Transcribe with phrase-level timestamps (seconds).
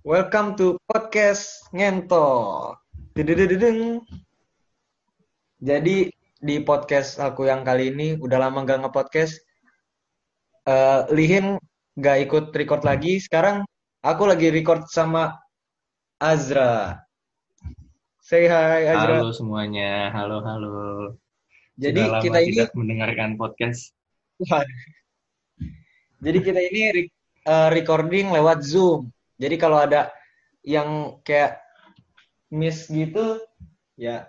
[0.00, 2.72] Welcome to podcast Ngento.
[3.12, 4.00] Dedededeng.
[5.60, 6.08] Jadi
[6.40, 9.44] di podcast aku yang kali ini udah lama gak nge-podcast.
[10.64, 11.60] Eh, Lihin
[12.00, 13.20] gak ikut record lagi.
[13.20, 13.68] Sekarang
[14.00, 15.36] aku lagi record sama
[16.16, 16.96] Azra.
[18.24, 19.20] Say hi Azra.
[19.20, 20.72] Halo semuanya, halo halo.
[21.76, 23.92] Jadi Sudah lama kita ini tidak mendengarkan podcast.
[26.24, 26.80] jadi kita ini
[27.44, 29.12] eh, recording lewat Zoom.
[29.40, 30.12] Jadi kalau ada
[30.60, 31.64] yang kayak
[32.52, 33.40] miss gitu
[33.96, 34.28] ya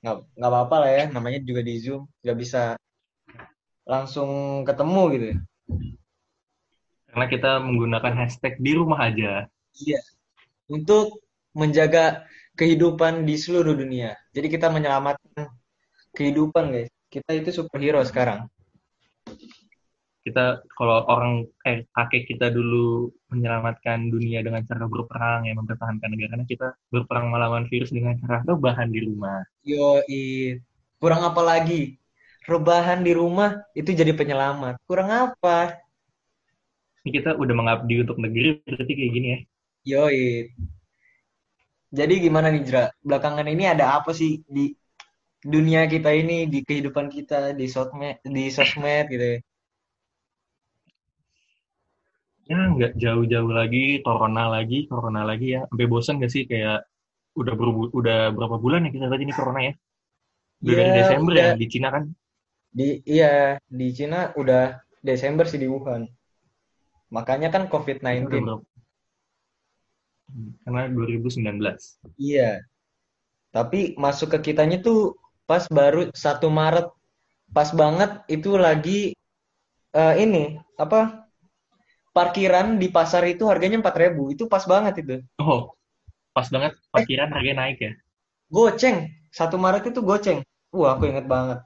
[0.00, 1.04] nggak nggak apa-apa lah ya.
[1.12, 2.62] Namanya juga di Zoom nggak bisa
[3.84, 5.26] langsung ketemu gitu.
[7.12, 9.44] Karena kita menggunakan hashtag di rumah aja.
[9.76, 10.00] iya.
[10.66, 11.20] Untuk
[11.52, 14.16] menjaga kehidupan di seluruh dunia.
[14.32, 15.52] Jadi kita menyelamatkan
[16.16, 16.90] kehidupan guys.
[17.12, 18.48] Kita itu superhero sekarang
[20.26, 26.42] Kita kalau orang eh, kakek kita dulu menyelamatkan dunia dengan cara berperang ya mempertahankan negaranya,
[26.42, 29.46] kita berperang melawan virus dengan cara rebahan di rumah.
[29.62, 30.02] yo
[30.98, 31.94] kurang apa lagi
[32.50, 35.78] rebahan di rumah itu jadi penyelamat kurang apa
[37.06, 39.38] Ini kita udah mengabdi untuk negeri berarti kayak gini ya.
[39.86, 40.50] Yoi.
[41.94, 42.90] Jadi gimana nih Jra?
[42.98, 44.74] Belakangan ini ada apa sih di
[45.38, 49.38] dunia kita ini, di kehidupan kita, di sosmed, di sosmed gitu ya?
[52.46, 55.66] Ya nggak jauh-jauh lagi, corona lagi, corona lagi ya.
[55.66, 56.86] Sampai bosan gak sih kayak
[57.34, 59.72] udah berbu- udah berapa bulan ya kita lihat ini corona ya?
[60.62, 62.04] Udah dari Iya, Desember udah ya di Cina kan?
[62.76, 66.06] di iya di Cina udah Desember sih di Wuhan.
[67.10, 68.30] Makanya kan Kita udah COVID-19.
[68.30, 68.64] berapa?
[70.62, 71.98] Karena 2019.
[72.14, 72.62] Iya.
[73.50, 75.18] Tapi masuk ke kitanya tuh
[75.50, 76.86] pas baru satu Maret.
[77.50, 79.14] Pas banget itu lagi
[79.94, 81.25] eh, ini apa?
[82.16, 84.32] Parkiran di pasar itu harganya 4.000.
[84.32, 85.20] Itu pas banget itu.
[85.36, 85.76] Oh,
[86.32, 87.92] pas banget Eh, parkiran harganya naik ya.
[88.48, 89.12] Goceng.
[89.28, 90.40] Satu Maret itu goceng.
[90.72, 91.60] Wah, aku inget banget.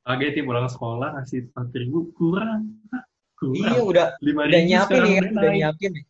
[0.00, 3.90] Kaget ya pulang sekolah ngasih 4 ribu kurang, Iya, kurang.
[3.90, 5.58] udah 5 udah ribu nyiapin sekarang nih kan, udah udah naik.
[5.60, 6.04] nyiapin nih.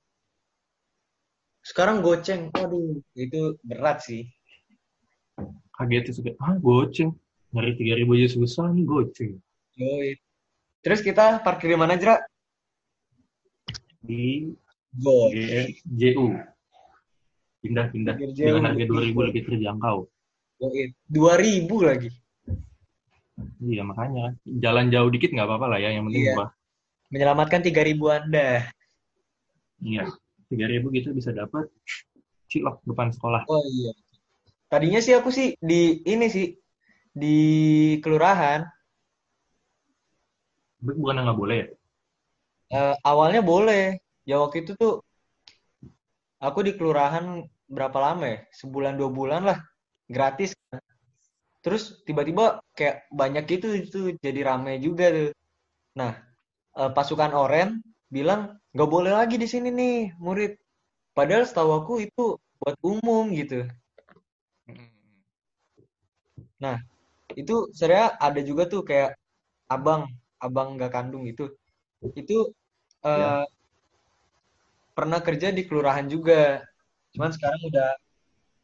[1.64, 2.42] Sekarang goceng.
[2.54, 4.22] Waduh, itu berat sih.
[5.74, 7.10] Kaget ya suka, ah goceng.
[7.50, 9.32] Dari 3 ribu aja susah nih goceng.
[9.74, 10.14] Yoi.
[10.84, 12.20] Terus kita parkir di mana, Jra?
[14.06, 14.54] Di
[14.96, 15.28] Go.
[15.28, 16.32] G- JU.
[17.60, 18.14] Pindah-pindah.
[18.32, 19.26] Dengan harga lebih 2 ribu go.
[19.28, 19.98] lebih terjangkau.
[20.62, 20.94] Yoi.
[21.10, 22.10] 2000 lagi.
[23.60, 24.32] Iya makanya.
[24.46, 25.92] Jalan jauh dikit nggak apa-apa lah ya.
[25.92, 26.32] Yang penting Iya.
[26.32, 26.50] murah.
[27.12, 28.48] Menyelamatkan 3000 Anda.
[29.84, 30.08] Iya.
[30.48, 31.68] 3 ribu gitu bisa dapat
[32.48, 33.44] cilok depan sekolah.
[33.50, 33.92] Oh iya.
[34.70, 36.54] Tadinya sih aku sih di ini sih
[37.12, 37.36] di
[38.00, 38.64] kelurahan.
[40.80, 41.68] Bukan nggak boleh ya?
[42.74, 43.98] Eh, awalnya boleh.
[44.28, 44.92] Ya waktu itu tuh
[46.46, 48.38] aku di kelurahan berapa lama ya?
[48.60, 49.58] Sebulan dua bulan lah.
[50.08, 50.50] Gratis.
[51.64, 55.30] Terus tiba-tiba kayak banyak itu itu jadi rame juga tuh.
[56.00, 56.12] Nah,
[56.80, 57.70] eh, pasukan Oren
[58.16, 58.42] bilang
[58.74, 60.52] nggak boleh lagi di sini nih murid.
[61.16, 62.24] Padahal setahu aku itu
[62.60, 63.66] buat umum gitu.
[66.64, 66.76] Nah,
[67.40, 69.10] itu sebenarnya ada juga tuh kayak
[69.74, 70.02] abang,
[70.46, 71.24] abang nggak kandung
[72.08, 72.18] itu.
[72.22, 72.36] Itu
[73.06, 73.42] Ya.
[73.42, 73.46] eh,
[74.96, 76.64] pernah kerja di kelurahan juga.
[77.14, 77.88] Cuman sekarang udah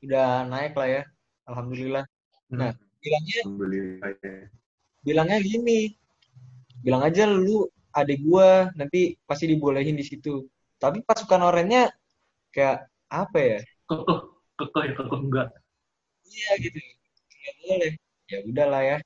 [0.04, 1.02] udah naik lah ya.
[1.50, 2.04] Alhamdulillah.
[2.52, 3.00] Nah, Hmm.
[3.02, 4.10] bilangnya Alhamdulillah.
[4.22, 4.36] ya.
[5.02, 5.78] bilangnya gini,
[6.84, 10.46] bilang aja lu adik gua nanti pasti dibolehin di situ.
[10.82, 11.90] Tapi pasukan orennya
[12.54, 13.58] kayak apa ya?
[13.90, 14.20] Kekeh,
[14.58, 15.48] kekeh ya kekeh enggak.
[16.26, 16.78] Iya gitu.
[17.40, 17.92] Nggak boleh.
[18.32, 18.96] Ya udahlah ya,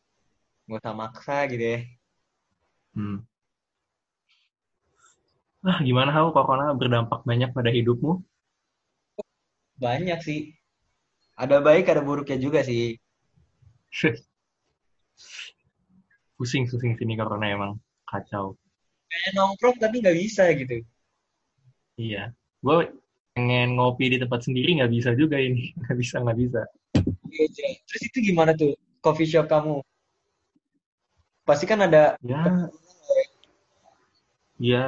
[0.66, 1.80] nggak usah maksa gitu ya.
[2.94, 3.16] Hmm.
[5.66, 8.22] Ah, gimana Hau, corona berdampak banyak pada hidupmu?
[9.82, 10.54] Banyak sih.
[11.34, 12.94] Ada baik, ada buruknya juga sih.
[16.36, 17.72] Pusing, pusing sini corona emang
[18.06, 18.54] kacau.
[19.08, 20.84] Kayak nongkrong tapi nggak bisa gitu.
[21.96, 22.36] Iya.
[22.60, 22.92] Gue
[23.32, 25.72] pengen ngopi di tempat sendiri nggak bisa juga ini.
[25.80, 26.62] Nggak bisa, nggak bisa.
[27.32, 27.72] Iya, Jel.
[27.88, 29.80] Terus itu gimana tuh coffee shop kamu?
[31.42, 32.44] Pasti kan ada Ya,
[34.76, 34.84] ya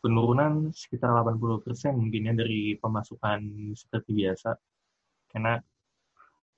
[0.00, 3.40] penurunan sekitar 80% mungkin ya dari pemasukan
[3.76, 4.50] seperti biasa.
[5.30, 5.60] Karena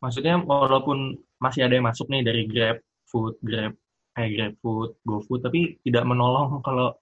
[0.02, 2.78] maksudnya walaupun masih ada yang masuk nih dari Grab
[3.10, 3.74] Food, Grab
[4.14, 6.94] kayak Grab Food, GoFood, tapi tidak menolong kalau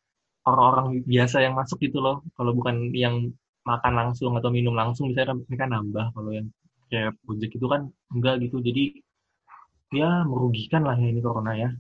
[0.49, 2.25] orang-orang biasa yang masuk gitu loh.
[2.35, 3.29] Kalau bukan yang
[3.69, 6.07] makan langsung atau minum langsung, misalnya mereka nambah.
[6.17, 6.49] Kalau yang
[6.91, 8.59] kayak Gojek itu kan enggak gitu.
[8.65, 8.99] Jadi
[9.91, 11.71] ya merugikan lah ini corona ya.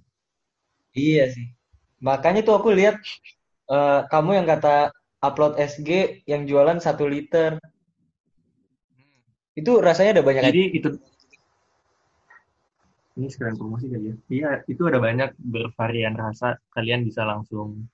[0.94, 1.46] Iya sih.
[2.02, 2.98] Makanya tuh aku lihat
[3.70, 4.90] eh, kamu yang kata
[5.22, 7.56] upload SG yang jualan satu liter.
[9.54, 10.88] Itu rasanya ada banyak Jadi itu
[13.20, 14.16] ini sekalian promosi kali ya.
[14.32, 16.56] Iya, itu ada banyak bervarian rasa.
[16.72, 17.84] Kalian bisa langsung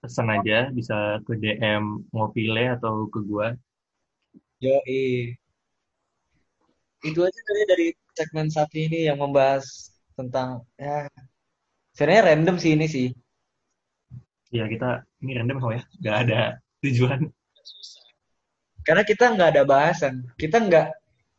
[0.00, 3.52] pesan aja, bisa ke DM Ngopile atau ke gua.
[4.64, 5.36] Yoi.
[7.04, 7.86] Itu aja kali ya dari
[8.16, 11.10] segmen satu ini yang membahas tentang ya
[11.92, 13.08] sebenarnya random sih ini sih.
[14.54, 16.40] Ya kita ini random kok ya, nggak ada
[16.86, 17.20] tujuan.
[18.86, 20.86] Karena kita nggak ada bahasan, kita nggak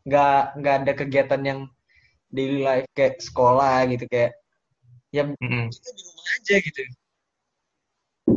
[0.03, 1.59] nggak nggak ada kegiatan yang
[2.27, 4.35] daily life kayak sekolah gitu kayak
[5.15, 5.71] ya Mm-mm.
[5.71, 6.81] kita di rumah aja gitu.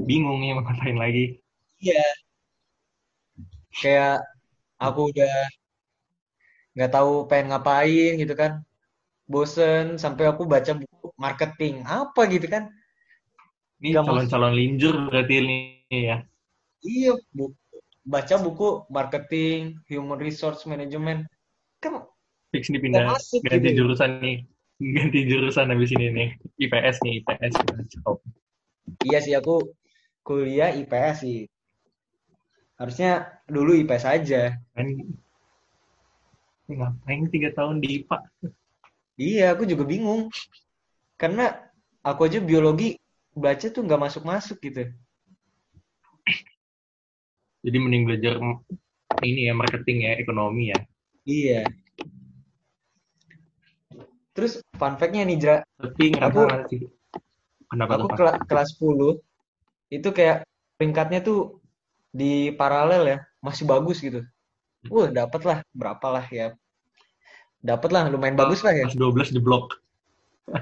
[0.06, 1.24] Bingung nih mau ngapain lagi.
[1.82, 2.04] Iya,
[3.78, 4.22] kayak
[4.84, 5.32] aku udah
[6.74, 8.52] nggak tahu pengen ngapain gitu kan.
[9.32, 12.64] Bosen sampai aku baca buku marketing apa gitu kan.
[13.78, 14.06] Ini masuk.
[14.10, 16.26] calon-calon linjur berarti ini ya.
[16.82, 17.54] Iya, bu,
[18.02, 21.30] baca buku marketing, human resource management.
[21.78, 22.02] Kan
[22.50, 23.86] Fix nih pindah masuk ganti gitu.
[23.86, 24.42] jurusan nih.
[24.78, 26.28] Ganti jurusan habis ini nih.
[26.58, 27.52] IPS nih, IPS.
[28.02, 28.18] Oh.
[29.06, 29.74] Iya sih aku
[30.26, 31.46] kuliah IPS sih.
[32.78, 34.42] Harusnya dulu IPS aja.
[34.74, 34.86] Kan
[36.66, 38.18] ngapain tiga tahun di IPA?
[39.18, 40.30] Iya, aku juga bingung.
[41.18, 41.50] Karena
[42.02, 42.98] aku aja biologi
[43.38, 44.90] baca tuh nggak masuk-masuk gitu.
[47.64, 48.38] Jadi mending belajar
[49.24, 50.78] ini ya marketing ya, ekonomi ya.
[51.26, 51.60] Iya.
[54.34, 55.56] Terus fun fact-nya nih, Jra.
[55.78, 56.80] Tapi Aku- nggak sih?
[57.68, 59.18] Kenapa Aku kela- kelas 10
[59.90, 60.46] itu kayak
[60.78, 61.58] peringkatnya tuh
[62.14, 64.22] di paralel ya, masih bagus gitu.
[64.88, 66.54] Wah, dapet lah, berapa lah ya.
[67.58, 68.86] Dapet lah, lumayan bagus lah ya.
[68.86, 69.82] Kelas 12 di blok.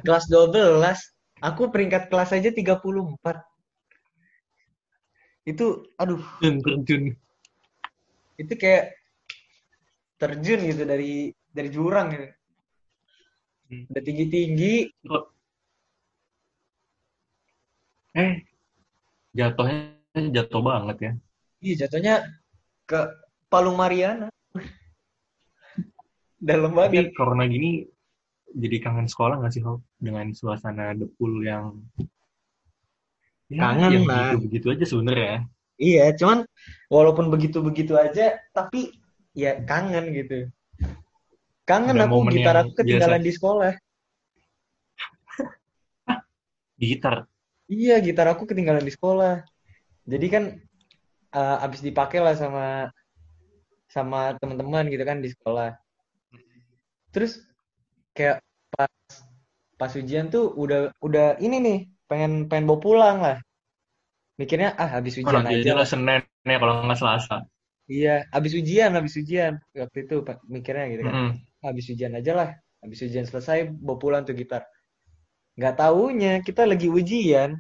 [0.03, 0.99] Kelas 12,
[1.41, 3.45] aku peringkat kelas aja 34.
[5.47, 7.15] Itu, aduh, terjun.
[8.37, 8.93] itu kayak
[10.19, 12.27] terjun gitu dari dari jurang gitu.
[13.67, 13.85] Hmm.
[13.91, 15.29] Udah tinggi-tinggi, Kok-
[18.17, 18.41] Eh,
[19.37, 19.93] jatuhnya
[20.33, 21.13] jatuh banget ya.
[21.61, 22.15] iya jatuhnya
[22.89, 22.97] ke
[23.53, 24.33] Palung Mariana.
[26.41, 27.13] Dalam banget.
[27.13, 27.85] Tapi corona gini
[28.55, 29.83] jadi kangen sekolah nggak sih, Hop?
[29.99, 31.83] Dengan suasana depul yang
[33.51, 34.33] ya, Kangen yang lah.
[34.37, 35.35] begitu-begitu aja sebenarnya.
[35.77, 36.49] Iya, cuman
[36.89, 38.97] walaupun begitu-begitu aja, tapi
[39.37, 40.49] ya kangen gitu.
[41.69, 43.27] Kangen Ada aku gitar aku ketinggalan biasa.
[43.27, 43.73] di sekolah.
[46.77, 47.15] Gitar.
[47.67, 49.43] Iya, gitar aku ketinggalan di sekolah.
[50.07, 50.45] Jadi kan
[51.35, 52.89] eh, abis dipakai lah sama
[53.91, 55.75] sama teman-teman gitu kan di sekolah.
[57.11, 57.41] Terus
[58.17, 58.37] kayak
[58.73, 58.91] pas
[59.81, 61.79] pas ujian tuh udah udah ini nih
[62.09, 63.37] pengen pengen bawa pulang lah.
[64.41, 67.37] Mikirnya ah habis Oh, ujian nanti aja lah Senin ya kalau nggak Selasa.
[67.87, 69.63] Iya, habis ujian, habis ujian.
[69.71, 70.17] Waktu itu
[70.51, 71.15] mikirnya gitu kan.
[71.15, 71.31] Mm-mm.
[71.63, 72.49] Habis ujian aja lah.
[72.83, 74.67] Habis ujian selesai, bawa pulang tuh gitar.
[75.55, 77.55] Nggak taunya, kita lagi ujian.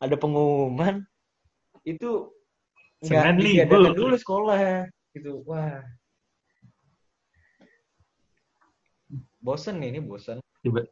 [0.00, 1.04] Ada pengumuman.
[1.84, 2.32] Itu
[3.04, 4.88] nggak dulu sekolah.
[5.12, 5.84] Gitu, wah.
[9.46, 10.42] Bosen nih, ini bosen.
[10.58, 10.82] Tiba,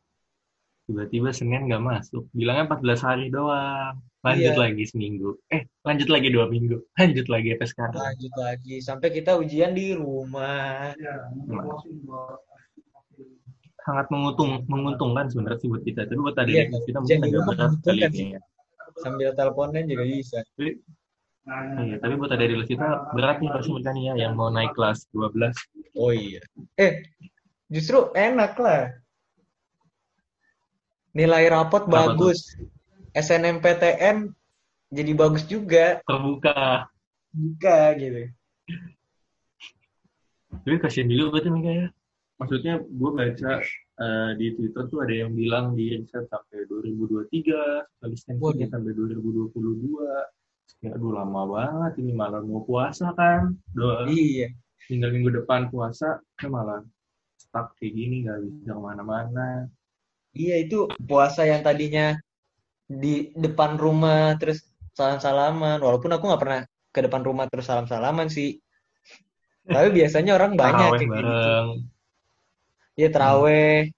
[0.86, 2.30] tiba-tiba Senin nggak masuk.
[2.30, 3.98] Bilangnya 14 hari doang.
[4.22, 4.62] Lanjut Iya.
[4.62, 5.34] lagi seminggu.
[5.50, 6.78] Eh, lanjut lagi dua minggu.
[7.02, 7.98] Lanjut lagi sampai sekarang.
[7.98, 8.74] Lanjut lagi.
[8.80, 10.94] Sampai kita ujian di rumah.
[13.84, 16.08] Sangat menguntung, menguntungkan sebenarnya sih buat kita.
[16.08, 18.26] Tapi buat tadi Iya, kita ujian mungkin agak berat kali ini sih.
[18.32, 18.40] ya.
[19.02, 20.38] Sambil teleponan juga bisa.
[20.56, 20.70] Tapi,
[21.84, 25.52] iya, tapi buat tadi kita berat nih pasti nih ya yang mau naik kelas 12.
[26.00, 26.40] Oh iya.
[26.81, 27.05] Eh,
[27.68, 28.82] justru enak lah.
[31.14, 31.94] Nilai rapot Apa tuh?
[32.30, 32.40] bagus.
[33.14, 34.34] SNMPTN
[34.90, 36.02] jadi bagus juga.
[36.02, 36.90] Terbuka.
[37.30, 38.30] Buka gitu.
[40.64, 41.86] Tapi kasihan juga berarti mereka ya.
[42.34, 43.52] Maksudnya gue baca
[43.94, 47.30] eh, di Twitter tuh ada yang bilang di riset sampai 2023,
[48.02, 48.58] social Waduh.
[48.58, 49.94] distancing sampai 2022.
[50.82, 53.54] Ya, aduh lama banget ini malah mau puasa kan.
[53.70, 54.50] Doa Iya.
[54.84, 56.84] tinggal minggu depan puasa, ya malah
[57.55, 59.70] stuck kayak gini nggak bisa ke mana-mana.
[60.34, 62.19] Iya itu puasa yang tadinya
[62.91, 64.67] di depan rumah terus
[64.99, 65.79] salam-salaman.
[65.79, 68.58] Walaupun aku nggak pernah ke depan rumah terus salam-salaman sih.
[69.70, 71.46] Tapi biasanya orang banyak kayak gitu.
[72.99, 73.94] Iya teraweh.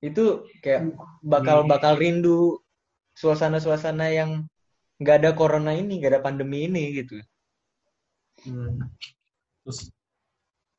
[0.00, 2.64] Itu kayak bakal bakal rindu
[3.12, 4.48] suasana-suasana yang
[4.96, 7.20] nggak ada corona ini, nggak ada pandemi ini gitu.
[8.48, 8.88] Hmm.
[9.60, 9.92] Terus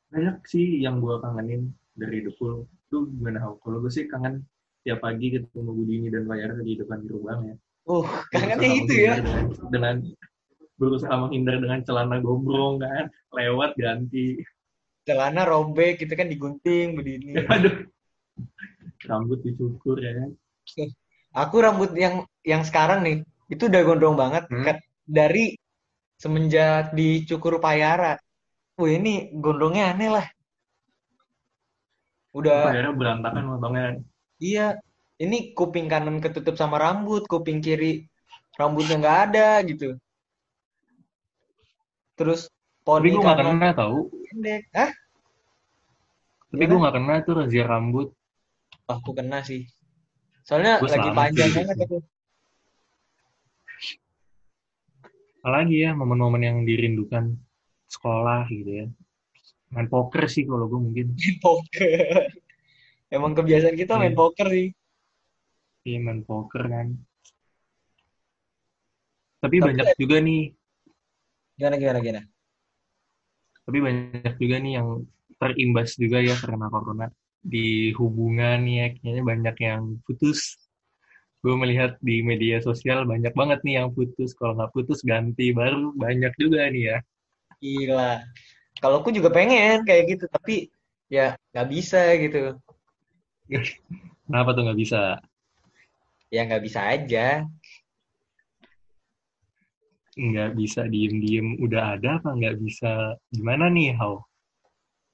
[0.08, 2.64] banyak sih yang gue kangenin dari Depul.
[2.94, 3.60] Lu gimana Hau?
[3.60, 4.48] Kalau gue sih kangen
[4.88, 7.56] tiap pagi ketemu Budini dan Pak Yara di depan gerbang ya.
[7.88, 9.14] Uh, kangennya itu ya.
[9.20, 9.96] Dengan, dengan
[10.78, 14.40] berusaha menghindar dengan celana gombrong kan, lewat ganti.
[15.04, 17.42] Celana robek, kita kan digunting begini.
[17.54, 17.88] Aduh,
[19.08, 20.30] rambut dicukur ya kan.
[21.36, 23.18] Aku rambut yang yang sekarang nih,
[23.50, 24.48] itu udah gondrong banget.
[24.48, 24.78] Hmm.
[25.08, 25.58] Dari
[26.20, 28.20] semenjak dicukur payara.
[28.78, 30.28] Wih, ini gondrongnya aneh lah.
[32.38, 33.98] Udah, Akhirnya berantakan motongnya.
[34.38, 34.78] iya.
[35.18, 38.06] Ini kuping kanan ketutup sama rambut, kuping kiri
[38.54, 39.98] rambutnya nggak ada gitu.
[42.14, 42.46] Terus
[42.86, 44.14] Tapi poni gue gak kanan kena tau.
[44.14, 44.62] pendek.
[44.78, 44.92] Hah?
[46.54, 48.14] Tapi gue gak kena tuh razia rambut.
[48.86, 49.66] Oh, aku kena sih.
[50.46, 51.58] Soalnya Gue lagi panjang sih.
[51.66, 51.98] banget aku.
[55.42, 57.42] Apalagi ya momen-momen yang dirindukan
[57.88, 58.88] sekolah gitu ya.
[59.74, 61.08] Main poker sih kalau gue mungkin.
[61.16, 61.84] Main poker.
[63.16, 64.20] Emang kebiasaan kita main Iya.
[64.20, 64.68] poker sih.
[65.88, 66.88] Iya main poker kan.
[69.38, 70.42] Tapi Tapi banyak juga nih,
[71.56, 72.24] gimana gimana gimana?
[73.68, 74.90] tapi banyak juga nih yang
[75.44, 77.12] terimbas juga ya karena corona
[77.44, 80.56] di hubungan ya kayaknya banyak yang putus.
[81.44, 84.32] Gue melihat di media sosial banyak banget nih yang putus.
[84.36, 86.98] Kalau nggak putus ganti baru banyak juga nih ya.
[87.58, 88.22] Gila.
[88.78, 90.70] Kalau aku juga pengen kayak gitu, tapi
[91.10, 92.54] ya nggak bisa gitu.
[94.28, 95.02] Kenapa tuh nggak bisa?
[96.30, 97.48] Ya nggak bisa aja.
[100.18, 104.22] Nggak bisa diem-diem udah ada apa nggak bisa gimana nih how?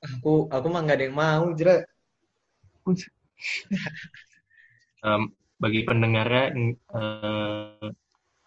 [0.04, 1.84] Aku aku mah nggak ada yang mau, Jera.
[5.04, 5.22] Em,
[5.60, 6.44] bagi pendengarnya
[6.76, 7.88] eh,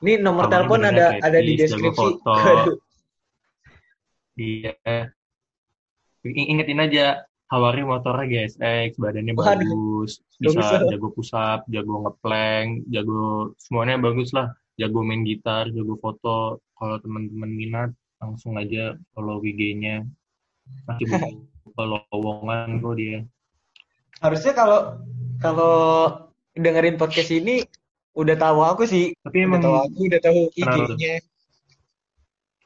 [0.05, 1.97] Ini nomor telepon ada ada di deskripsi.
[1.97, 2.37] foto.
[4.37, 4.77] Iya.
[6.27, 9.63] Ingetin aja, Hawari motornya GSX, badannya Waduh.
[9.63, 10.91] bagus, bisa Bagus.
[10.91, 14.51] jago push up, jago ngeplank, jago semuanya bagus lah.
[14.75, 16.59] Jago main gitar, jago foto.
[16.77, 20.03] Kalau teman-teman minat, langsung aja follow WG-nya.
[20.91, 21.07] Masih
[21.65, 23.19] buka lowongan kok dia.
[24.19, 24.81] Harusnya kalau
[25.39, 25.77] kalau
[26.59, 27.63] dengerin podcast ini
[28.19, 29.15] udah tahu aku sih.
[29.23, 30.41] Tapi Udah emang, tahu aku, udah tahu?
[30.59, 31.15] IG-nya.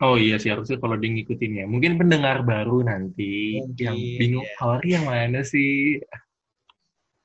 [0.01, 1.65] Oh iya sih harusnya kalau dia ngikutin ya.
[1.69, 4.57] Mungkin pendengar baru nanti Mungkin, yang bingung, ya.
[4.61, 6.01] Hawari yang mana sih?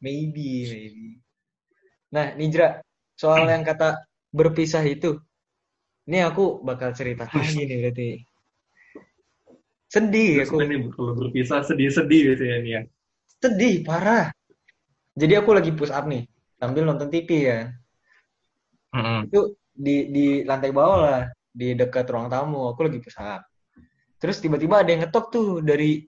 [0.03, 1.07] Maybe, maybe.
[2.11, 2.83] Nah, Nijra,
[3.15, 5.17] soal yang kata berpisah itu,
[6.05, 8.09] ini aku bakal cerita lagi nih berarti.
[9.89, 12.81] Sedih Terus aku, nih kalau berpisah sedih-sedih biasanya nih ya.
[13.39, 14.33] sedih parah.
[15.15, 16.27] Jadi aku lagi push up nih,
[16.59, 17.59] sambil nonton TV ya.
[18.91, 19.31] Mm-mm.
[19.31, 21.21] Itu di di lantai bawah lah,
[21.55, 23.47] di dekat ruang tamu, aku lagi push up.
[24.19, 26.03] Terus tiba-tiba ada yang ngetok tuh dari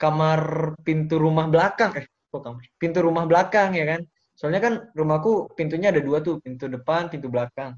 [0.00, 2.64] kamar pintu rumah belakang, eh kok kamar?
[2.80, 4.00] Pintu rumah belakang ya kan?
[4.36, 7.76] Soalnya kan rumahku pintunya ada dua tuh, pintu depan, pintu belakang.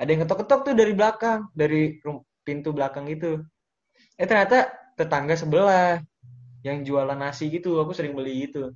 [0.00, 2.00] Ada yang ngetok-ketok tuh dari belakang, dari
[2.44, 3.40] pintu belakang itu.
[4.20, 6.00] Eh ternyata tetangga sebelah
[6.64, 8.72] yang jualan nasi gitu, aku sering beli itu.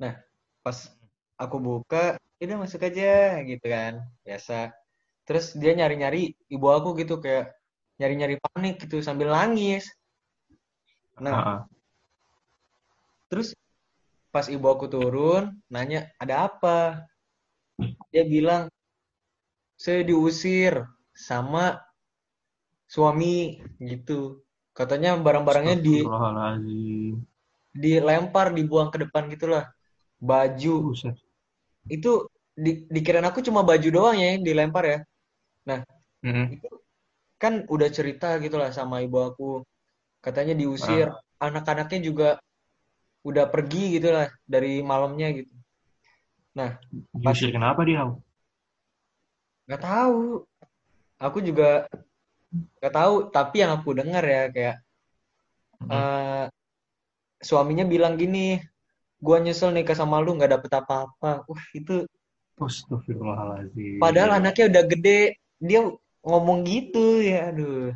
[0.00, 0.16] Nah,
[0.64, 0.88] pas
[1.36, 4.72] aku buka, "Ya udah masuk aja gitu kan, biasa.
[5.28, 7.52] Terus dia nyari-nyari ibu aku gitu kayak
[8.00, 9.84] nyari-nyari panik gitu sambil nangis.
[11.20, 11.60] Nah, Ah,
[13.28, 13.52] terus
[14.32, 17.04] pas ibu aku turun, nanya ada apa?
[18.08, 18.72] Dia bilang
[19.76, 21.76] saya diusir sama
[22.88, 24.40] suami gitu.
[24.72, 25.96] Katanya barang-barangnya di
[27.74, 29.68] dilempar, dibuang ke depan gitulah.
[30.18, 31.14] Baju Buset.
[31.86, 32.26] itu
[32.58, 34.98] di, dikirain aku cuma baju doang ya yang dilempar ya.
[36.24, 36.46] Mm-mm.
[37.42, 39.50] Kan udah cerita gitu lah sama ibu aku.
[40.24, 41.06] Katanya diusir,
[41.38, 42.28] anak-anaknya juga
[43.28, 45.52] udah pergi gitu lah dari malamnya gitu.
[47.22, 48.02] Diusir kenapa dia?
[49.66, 50.42] Nggak tahu.
[51.18, 51.86] Aku juga
[52.78, 54.76] nggak tahu, tapi yang aku dengar ya kayak
[55.82, 55.90] Mm-mm.
[55.94, 56.44] eh,
[57.48, 58.58] suaminya bilang gini,
[59.26, 61.30] gua nyesel nikah sama lu nggak dapet apa-apa.
[61.48, 62.06] Wah, itu
[62.58, 64.02] Astagfirullahaladzim.
[64.02, 65.20] padahal anaknya udah gede,
[65.58, 65.80] dia
[66.22, 67.94] ngomong gitu ya, aduh.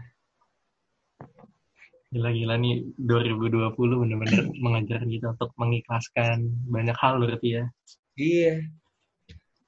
[2.13, 3.73] Gila-gila nih 2020
[4.05, 7.65] bener-bener mengajar kita untuk mengikhlaskan banyak hal berarti ya.
[8.21, 8.55] Iya.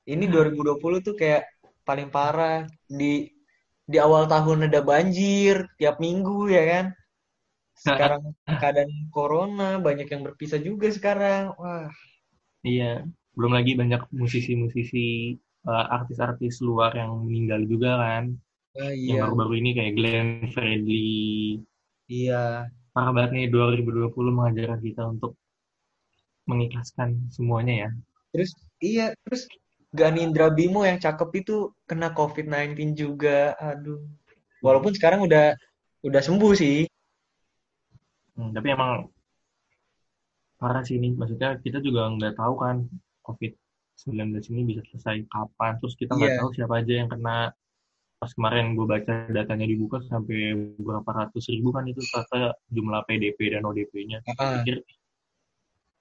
[0.05, 1.49] Ini 2020 tuh kayak
[1.89, 3.33] paling parah di
[3.85, 6.87] di awal tahun ada banjir tiap minggu ya kan.
[7.73, 8.21] Sekarang
[8.61, 11.57] keadaan corona banyak yang berpisah juga sekarang.
[11.57, 11.89] Wah,
[12.65, 13.05] Iya.
[13.37, 18.25] Belum lagi banyak musisi-musisi, eh, artis-artis luar yang meninggal juga kan.
[18.75, 19.23] Yang iya.
[19.23, 21.62] baru-baru ini kayak Glenn Fredly.
[22.11, 22.68] Iya.
[22.90, 25.38] Parah banget nih 2020 mengajarkan kita untuk
[26.47, 27.90] mengikhlaskan semuanya ya.
[28.35, 28.50] Terus
[28.83, 29.47] iya, terus
[29.94, 33.54] Gani Indra Bimo yang cakep itu kena COVID-19 juga.
[33.62, 34.02] Aduh.
[34.59, 35.54] Walaupun sekarang udah
[36.02, 36.90] udah sembuh sih.
[38.35, 39.06] Hmm, tapi emang
[40.59, 41.14] parah sih ini.
[41.14, 42.90] Maksudnya kita juga nggak tahu kan
[43.95, 45.79] COVID-19 ini bisa selesai kapan.
[45.79, 46.41] Terus kita nggak Iya.
[46.43, 47.39] tahu siapa aja yang kena.
[48.19, 53.53] Pas kemarin gue baca datanya dibuka sampai berapa ratus ribu kan itu kata jumlah PDP
[53.53, 54.25] dan ODP-nya.
[54.41, 54.81] Ah, Pikir,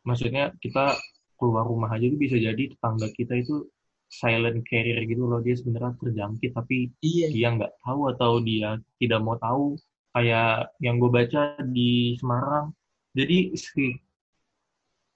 [0.07, 0.95] maksudnya kita
[1.35, 3.67] keluar rumah aja tuh bisa jadi tetangga kita itu
[4.07, 5.41] silent carrier gitu loh.
[5.43, 7.27] Dia sebenarnya terjangkit tapi iya.
[7.33, 9.75] dia nggak tahu atau dia tidak mau tahu
[10.13, 12.69] kayak yang gue baca di Semarang
[13.17, 13.97] jadi si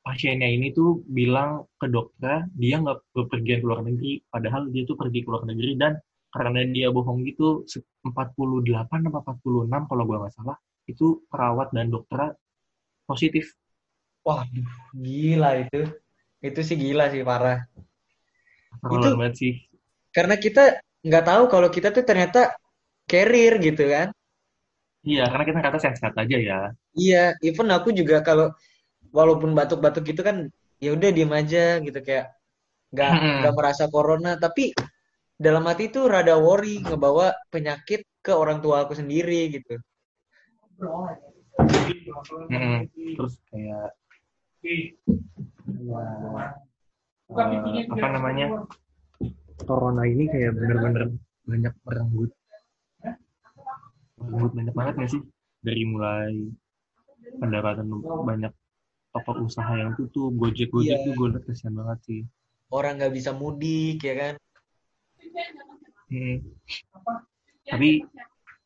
[0.08, 4.96] pasiennya ini tuh bilang ke dokter dia nggak bepergian ke luar negeri padahal dia tuh
[5.02, 5.94] pergi ke luar negeri dan
[6.36, 10.58] karena dia bohong gitu se- 48 apa 46 kalau gue nggak salah
[10.92, 12.22] itu perawat dan dokter
[13.10, 13.46] positif
[14.28, 14.70] Waduh,
[15.06, 15.82] gila itu.
[16.48, 17.60] Itu sih gila sih parah.
[18.82, 19.54] terlalu Itu- banget sih
[20.16, 20.64] Karena kita
[21.08, 22.42] nggak tahu kalau kita tuh ternyata
[23.12, 24.08] carrier gitu kan.
[25.12, 26.58] iya karena kita kata sehat aja ya
[26.98, 28.48] Iya, even aku juga kalau
[29.12, 32.38] walaupun batuk-batuk gitu kan ya udah diem aja gitu kayak
[32.94, 33.12] nggak
[33.44, 34.38] nggak merasa corona.
[34.40, 34.72] Tapi
[35.38, 39.78] dalam hati itu rada worry ngebawa penyakit ke orang tua aku sendiri gitu.
[42.54, 42.86] Mm-mm.
[43.18, 43.98] terus kayak
[44.62, 44.86] ya,
[47.34, 48.46] eh, apa namanya?
[49.66, 51.18] Corona ini kayak bener-bener
[51.50, 52.32] banyak merenggut.
[54.22, 55.22] Merenggut banyak banget nggak sih?
[55.66, 56.34] Dari mulai
[57.42, 58.54] pendapatan banyak
[59.24, 61.06] toko usaha yang tutup gojek gojek Iya.
[61.06, 62.22] tuh gue liat kasihan banget sih
[62.68, 64.34] Orang nggak bisa mudik ya kan.
[66.08, 66.40] Mm.
[67.68, 68.00] tapi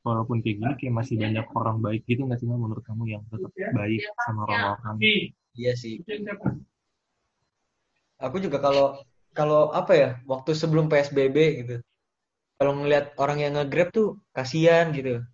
[0.05, 3.49] walaupun kayak gini kayak masih banyak orang baik gitu nggak sih menurut kamu yang tetap
[3.73, 4.97] baik sama orang-orang
[5.51, 5.99] Iya sih.
[8.21, 9.01] Aku juga kalau
[9.35, 11.75] kalau apa ya waktu sebelum PSBB gitu.
[12.61, 15.25] Kalau ngelihat orang yang nge-Grab tuh kasihan gitu.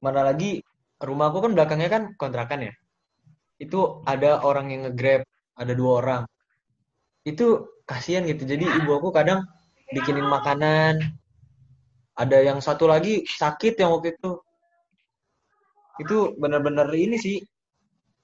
[0.00, 0.64] Mana lagi
[0.96, 2.74] rumahku kan belakangnya kan kontrakan ya.
[3.60, 5.22] Itu ada orang yang nge-Grab,
[5.60, 6.22] ada dua orang.
[7.28, 8.48] Itu kasihan gitu.
[8.48, 9.44] Jadi ibu aku kadang
[9.92, 10.96] bikinin makanan.
[12.16, 14.40] Ada yang satu lagi sakit yang waktu itu.
[16.00, 17.44] Itu benar-benar ini sih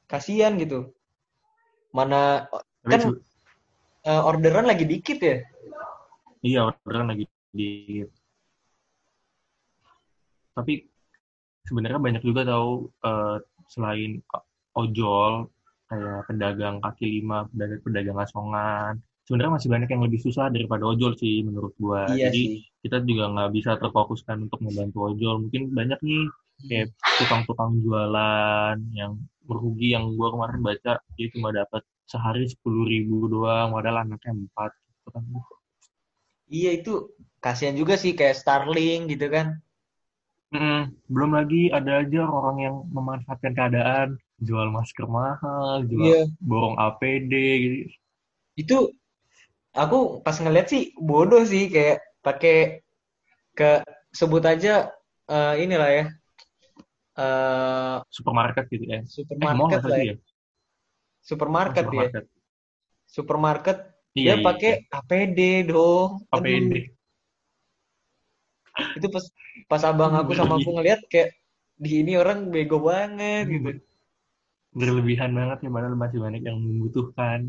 [0.08, 0.96] kasihan gitu.
[1.92, 2.48] Mana
[2.88, 3.12] kan
[4.06, 5.36] eh, orderan lagi dikit ya.
[6.46, 8.00] iya orderan lagi di
[10.54, 10.86] tapi
[11.66, 13.36] sebenarnya banyak juga tahu eh,
[13.68, 14.22] selain
[14.76, 15.48] ojol
[15.86, 18.92] kayak pedagang kaki lima pedagang pedagang asongan.
[19.26, 22.06] Sebenarnya masih banyak yang lebih susah daripada ojol sih menurut gua.
[22.14, 22.62] Iya jadi sih.
[22.86, 25.48] kita juga nggak bisa terfokuskan untuk membantu ojol.
[25.48, 26.22] Mungkin banyak nih
[26.70, 26.88] kayak
[27.20, 33.74] tukang-tukang jualan yang merugi yang gua kemarin baca dia cuma dapat sehari sepuluh ribu doang
[33.74, 35.22] padahal anaknya empat gitu kan.
[36.46, 37.10] Iya itu
[37.42, 39.58] kasihan juga sih kayak Starling gitu kan.
[40.54, 44.14] Mm, belum lagi ada aja orang yang memanfaatkan keadaan
[44.46, 46.26] jual masker mahal jual Iya.
[46.48, 47.32] borong APD
[47.64, 47.76] gitu
[48.56, 48.76] Itu
[49.82, 52.56] aku pas ngeliat sih bodoh sih kayak pakai
[53.58, 53.70] ke
[54.18, 54.74] sebut aja
[55.30, 56.04] eh, inilah ya
[57.16, 60.06] eh supermarket gitu ya eh supermarket nggak lah ya.
[60.08, 60.14] ya
[61.64, 62.06] Oh, Supermarket ya.
[62.06, 62.24] supermarket
[63.16, 63.78] Supermarket
[64.18, 66.10] iya dia iya pakai APD dong.
[66.36, 66.72] Aduh, APD
[68.96, 69.24] itu pas
[69.70, 71.30] pas abang aku sama aku ngeliat kayak
[71.84, 73.70] di ini orang bego banget gitu.
[74.76, 77.40] Berlebihan banget ya padahal masih banyak yang membutuhkan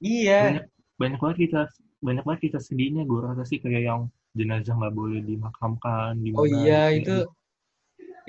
[0.00, 0.40] Iya.
[0.40, 0.64] banyak
[1.00, 1.60] banyak banget kita
[2.00, 4.00] banyak banget kita sedihnya gue rasa sih kayak yang
[4.36, 7.00] jenazah nggak boleh dimakamkan di Oh iya gitu.
[7.00, 7.16] itu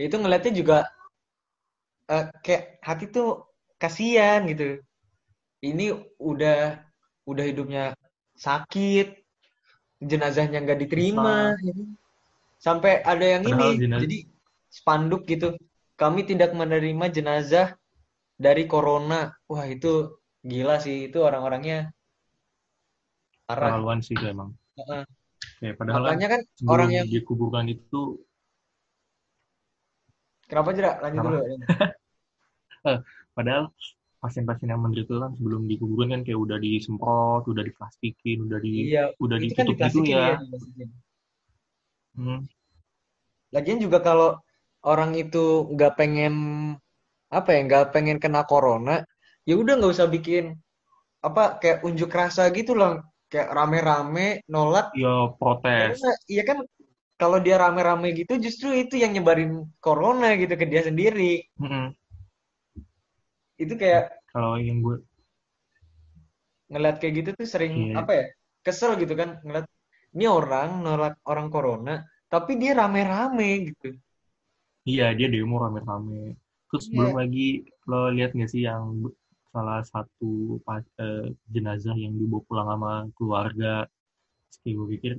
[0.06, 0.78] itu ngeliatnya juga
[2.08, 3.48] eh, kayak hati tuh
[3.82, 4.80] kasihan gitu.
[5.63, 5.86] Ini
[6.22, 6.80] udah
[7.28, 7.84] udah hidupnya
[8.38, 9.08] sakit,
[10.00, 11.88] jenazahnya nggak diterima, ya kan?
[12.58, 14.18] Sampai ada yang Padahal ini, jenazah- jadi
[14.70, 15.58] spanduk gitu.
[15.98, 17.74] Kami tidak menerima jenazah
[18.45, 19.19] dari corona.
[19.52, 19.88] Wah itu
[20.52, 21.78] gila sih, itu orang-orangnya
[23.47, 23.73] parah.
[23.73, 25.04] keterlaluan sih emang Heeh.
[25.60, 28.00] kayak padahal kan Makanya kan sebelum orang yang dikuburkan itu
[30.50, 30.91] kenapa Jera?
[31.04, 31.30] Lanjut Kenapa?
[31.32, 31.38] dulu.
[33.36, 33.63] Padahal
[34.23, 39.00] pasien-pasien yang menderita kan sebelum dikuburin kan kayak udah disemprot, udah diplastikin, udah di Iya,
[39.21, 40.23] udah kan ditutup gitu diplastikin ya.
[40.26, 40.88] ya.
[42.15, 42.45] Hmm,
[43.56, 44.30] Lagian juga kalau
[44.91, 46.34] orang itu nggak pengen
[47.28, 49.04] apa ya nggak pengen kena corona,
[49.48, 50.56] ya udah nggak usah bikin
[51.24, 56.00] apa kayak unjuk rasa gitu loh, kayak rame-rame nolak ya protes.
[56.32, 56.58] Iya kan
[57.18, 61.44] kalau dia rame-rame gitu justru itu yang nyebarin corona gitu ke dia sendiri.
[61.60, 61.96] Mm-mm.
[63.58, 65.02] Itu kayak Kalau yang gue
[66.72, 67.96] ngeliat kayak gitu tuh sering Iya.
[68.04, 68.26] apa ya
[68.66, 69.66] kesel gitu kan ngeliat
[70.16, 73.88] ini orang nolak orang corona tapi dia rame-rame gitu
[74.88, 76.20] Iya, dia demo rame-rame.
[76.69, 76.95] Terus Iya.
[76.97, 77.47] belum lagi
[77.89, 78.84] lo lihat nggak sih yang
[79.53, 80.60] salah satu
[81.03, 83.73] eh, jenazah yang dibawa pulang sama keluarga.
[84.47, 85.12] Terus kayak gue pikir,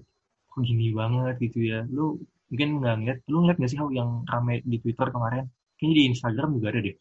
[0.50, 1.78] kok gini banget gitu ya.
[1.96, 2.18] Lu
[2.50, 5.44] mungkin nggak ngeliat, lu ngeliat nggak sih yang rame di Twitter kemarin?
[5.78, 6.96] Kayaknya di Instagram juga ada deh.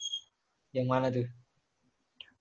[0.76, 1.28] yang mana tuh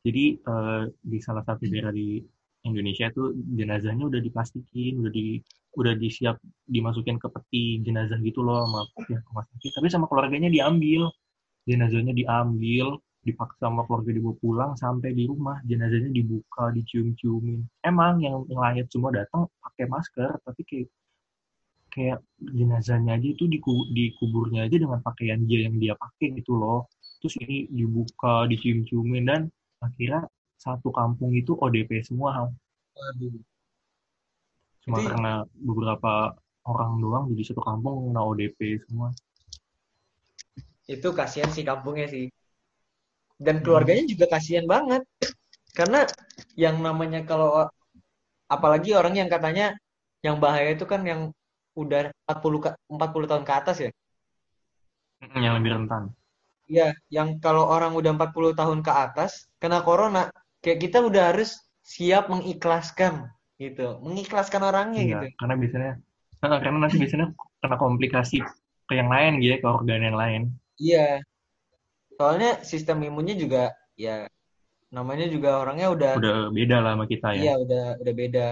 [0.07, 2.23] Jadi eh, di salah satu daerah di
[2.69, 5.27] Indonesia tuh jenazahnya udah diplastikin, udah di
[5.77, 9.71] udah disiap dimasukin ke peti jenazah gitu loh sama pihak rumah sakit.
[9.77, 11.03] Tapi sama keluarganya diambil,
[11.67, 17.67] jenazahnya diambil, dipaksa sama keluarga dibawa pulang sampai di rumah jenazahnya dibuka, dicium-ciumin.
[17.83, 20.89] Emang yang, lain semua datang pakai masker, tapi kayak
[21.91, 26.87] kayak jenazahnya aja itu diku- dikuburnya aja dengan pakaian dia yang dia pakai gitu loh.
[27.25, 29.41] Terus ini dibuka, dicium-ciumin dan
[29.81, 30.29] akhirnya
[30.61, 32.49] satu kampung itu ODP semua Hal.
[32.97, 33.41] Waduh.
[34.87, 36.13] cuma Itu- karena beberapa
[36.63, 39.11] orang doang jadi satu kampung kena ODP semua
[40.95, 42.25] itu kasihan sih kampungnya sih.
[43.47, 45.03] Dan keluarganya juga kasihan banget.
[45.79, 46.01] Karena
[46.57, 47.49] yang namanya kalau
[48.55, 49.67] apalagi orang yang katanya
[50.27, 51.21] yang bahaya itu kan yang
[51.77, 53.91] udah 40 ka- 40 tahun ke atas ya?
[55.45, 56.03] Yang lebih rentan.
[56.67, 60.23] Iya, yang kalau orang udah 40 tahun ke atas kena corona,
[60.63, 61.51] kayak kita udah harus
[61.87, 63.31] siap mengikhlaskan
[63.63, 65.27] gitu, mengikhlaskan orangnya Iya, gitu.
[65.39, 65.93] karena biasanya
[66.63, 67.27] karena nanti biasanya
[67.63, 68.37] kena komplikasi
[68.87, 70.43] ke yang lain gitu ya, ke organ yang lain
[70.77, 71.21] Iya.
[72.17, 74.29] Soalnya sistem imunnya juga ya
[74.89, 78.49] namanya juga orangnya udah udah beda lah sama kita ya iya udah udah beda.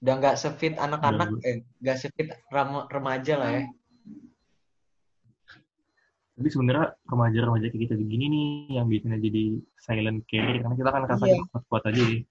[0.00, 2.28] Udah nggak sefit anak-anak Udah- eh nggak sefit
[2.88, 3.64] remaja lah ya.
[6.40, 8.48] tapi sebenarnya remaja-remaja kayak kita begini nih
[8.80, 9.44] yang biasanya jadi
[9.76, 11.36] silent carrier karena kita kan ngerasa Iya.
[11.36, 12.22] kita kuat-kuat aja deh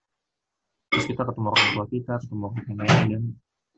[0.89, 3.23] terus kita ketemu orang tua kita ketemu orang lain dan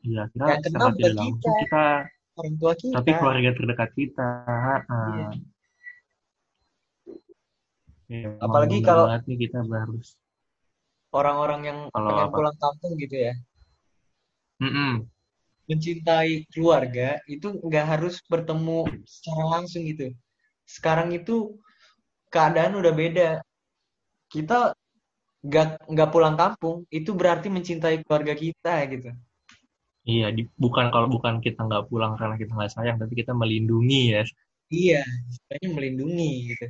[0.07, 1.87] ya akhirnya Yang kena secara bukan tidak langsung kita.
[2.41, 2.93] Orang tua kita.
[2.97, 4.27] tapi keluarga terdekat kita.
[4.89, 5.27] Iya.
[8.11, 10.19] Ya, Apalagi kalau- nih kita harus
[11.11, 12.35] Orang-orang yang Kalau pengen apa?
[12.35, 13.33] pulang kampung gitu ya.
[14.61, 15.03] Mm-mm.
[15.65, 20.11] mencintai keluarga itu nggak harus bertemu secara langsung gitu.
[20.67, 21.55] Sekarang itu
[22.27, 23.29] keadaan udah beda.
[24.27, 24.75] Kita
[25.39, 29.15] nggak nggak pulang kampung itu berarti mencintai keluarga kita gitu.
[30.01, 34.17] Iya, di- bukan kalau bukan kita nggak pulang karena kita nggak sayang, tapi kita melindungi
[34.17, 34.21] ya.
[34.71, 36.65] Iya, istilahnya melindungi gitu.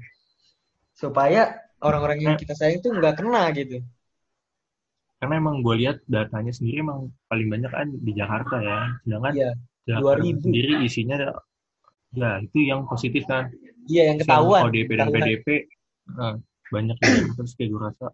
[0.92, 3.80] Supaya orang-orang yang kita sayang itu nggak kena gitu.
[5.22, 8.80] Karena emang gue lihat datanya sendiri emang paling banyak kan di Jakarta ya.
[9.06, 9.50] Sedangkan Iya,
[9.88, 10.42] Jakarta 2000.
[10.44, 11.40] sendiri isinya ada-
[12.12, 13.48] ya itu yang positif kan.
[13.88, 14.68] iya yang ketahuan.
[14.68, 15.24] ODP dan Ketahuan.
[15.26, 15.48] PDP
[16.12, 16.36] nah,
[16.68, 17.32] banyak Jakarta.
[17.40, 18.06] Terus kayak gue rasa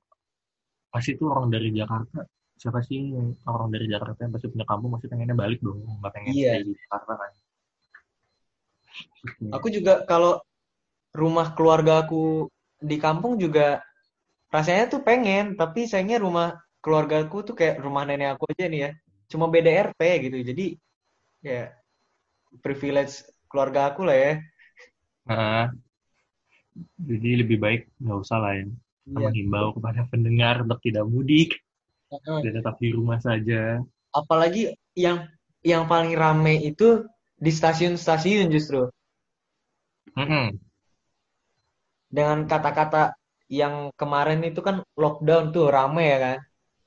[0.88, 2.24] pasti tuh orang dari Jakarta
[2.58, 3.14] siapa sih
[3.46, 6.52] orang dari Jakarta yang pasti punya kampung pasti pengennya balik dong nggak pengen Iya.
[6.66, 7.32] di Jakarta kan.
[9.54, 10.42] Aku juga kalau
[11.14, 12.50] rumah keluarga aku
[12.82, 13.82] di kampung juga
[14.50, 18.92] rasanya tuh pengen, tapi sayangnya rumah keluargaku tuh kayak rumah nenek aku aja nih ya.
[19.28, 20.38] Cuma beda RT gitu.
[20.42, 20.66] Jadi
[21.44, 21.70] ya
[22.64, 24.34] privilege keluarga aku lah ya.
[25.28, 25.68] Nah,
[26.98, 28.66] jadi lebih baik nggak usah lah ya.
[28.66, 29.28] Kita Iya.
[29.32, 31.52] menghimbau kepada pendengar untuk tidak mudik.
[32.42, 33.82] Dan tetap di rumah saja.
[34.20, 34.64] Apalagi
[35.06, 35.18] yang
[35.72, 36.88] yang paling rame itu
[37.46, 38.80] di stasiun-stasiun justru
[40.18, 40.60] Mm-mm.
[42.16, 43.16] dengan kata-kata
[43.60, 46.38] yang kemarin itu kan lockdown tuh rame ya kan.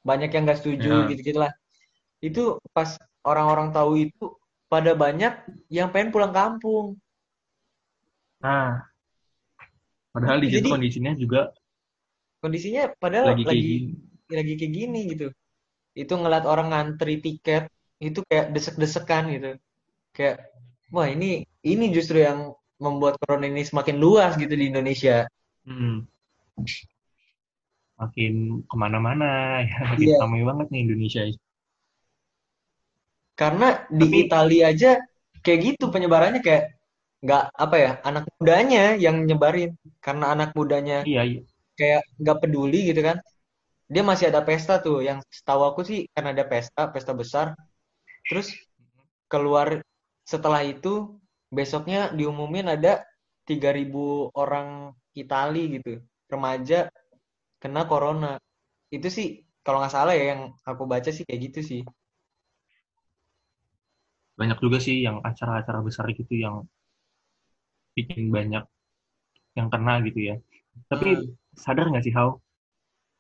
[0.09, 0.97] Banyak yang nggak setuju Ya.
[1.11, 1.53] gitu-gitu lah.
[2.27, 2.41] Itu
[2.77, 2.91] pas
[3.31, 4.25] orang-orang tahu itu
[4.73, 5.33] pada banyak
[5.77, 6.87] yang pengen pulang kampung.
[8.41, 8.91] Nah,
[10.15, 11.41] padahal di situ kondisinya juga
[12.43, 13.71] Kondisinya padahal lagi lagi.
[14.39, 15.27] Lagi kayak gini gitu.
[15.95, 17.67] Itu ngeliat orang ngantri tiket
[18.01, 19.51] itu kayak desek-desekan gitu.
[20.17, 20.37] Kayak
[20.95, 25.29] wah ini ini justru yang membuat corona ini semakin luas gitu di Indonesia.
[25.69, 26.09] Hmm.
[28.01, 29.25] Makin ke mana-mana,
[29.69, 30.17] ya, makin Iya.
[30.25, 31.23] ramai banget nih Indonesia.
[33.37, 34.91] Karena di Tapi- Italia aja
[35.45, 36.77] kayak gitu penyebarannya kayak
[37.21, 41.41] nggak apa ya anak mudanya yang nyebarin karena anak mudanya Iya, iya.
[41.77, 43.17] kayak nggak peduli gitu kan
[43.93, 47.47] dia masih ada pesta tuh yang setahu aku sih karena ada pesta pesta besar
[48.29, 48.49] terus
[49.33, 49.69] keluar
[50.33, 50.89] setelah itu
[51.59, 52.93] besoknya diumumin ada
[53.49, 54.69] 3000 orang
[55.23, 55.93] Itali gitu
[56.33, 56.77] remaja
[57.63, 58.39] kena corona
[58.97, 59.29] itu sih
[59.65, 61.81] kalau nggak salah ya yang aku baca sih kayak gitu sih
[64.41, 66.57] Banyak juga sih yang acara-acara besar gitu yang
[67.97, 68.65] bikin banyak
[69.59, 70.37] yang kena gitu ya.
[70.91, 71.37] Tapi Hmm.
[71.65, 72.31] sadar nggak sih, Hao?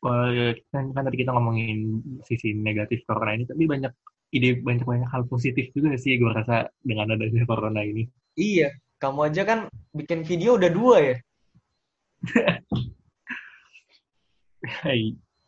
[0.01, 3.93] Kan, kan tadi kita ngomongin sisi negatif corona ini, tapi banyak
[4.31, 8.09] ide banyak banyak hal positif juga sih gue rasa dengan adanya corona ini.
[8.39, 9.59] Iya, kamu aja kan
[9.93, 11.17] bikin video udah dua ya.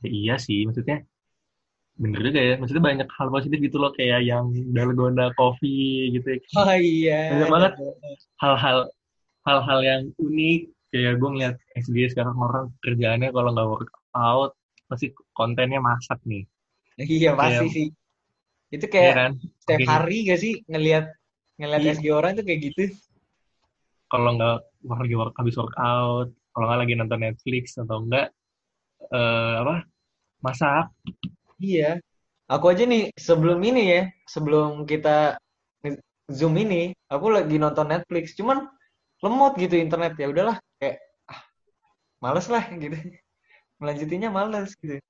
[0.03, 1.05] iya sih, maksudnya
[2.01, 2.55] bener juga ya.
[2.59, 6.37] Maksudnya banyak hal positif gitu loh kayak yang dalgona coffee gitu.
[6.37, 6.41] Ya.
[6.59, 7.21] Oh iya.
[7.37, 7.73] Banyak banget
[8.43, 8.79] hal-hal
[9.47, 10.61] hal-hal yang unik
[10.93, 13.69] kayak gue ngeliat SG sekarang orang kerjaannya kalau nggak
[14.13, 14.53] workout
[14.87, 16.45] pasti kontennya masak nih.
[17.01, 17.89] Iya pasti sih.
[18.69, 19.33] Itu kayak iya kan?
[19.65, 21.05] setiap Mungkin, hari gak sih ngelihat
[21.57, 21.93] ngelihat iya.
[21.97, 22.85] SG orang tuh kayak gitu.
[24.13, 28.29] Kalau nggak lagi work, habis workout, kalau nggak lagi nonton Netflix atau enggak
[29.09, 29.77] uh, apa
[30.45, 30.93] masak.
[31.57, 32.01] Iya.
[32.53, 35.41] Aku aja nih sebelum ini ya, sebelum kita
[36.29, 38.37] Zoom ini, aku lagi nonton Netflix.
[38.37, 38.69] Cuman
[39.25, 41.41] lemot gitu internet ya udahlah kayak ah,
[42.21, 42.99] males lah gitu
[43.83, 45.03] melanjutinya males gitu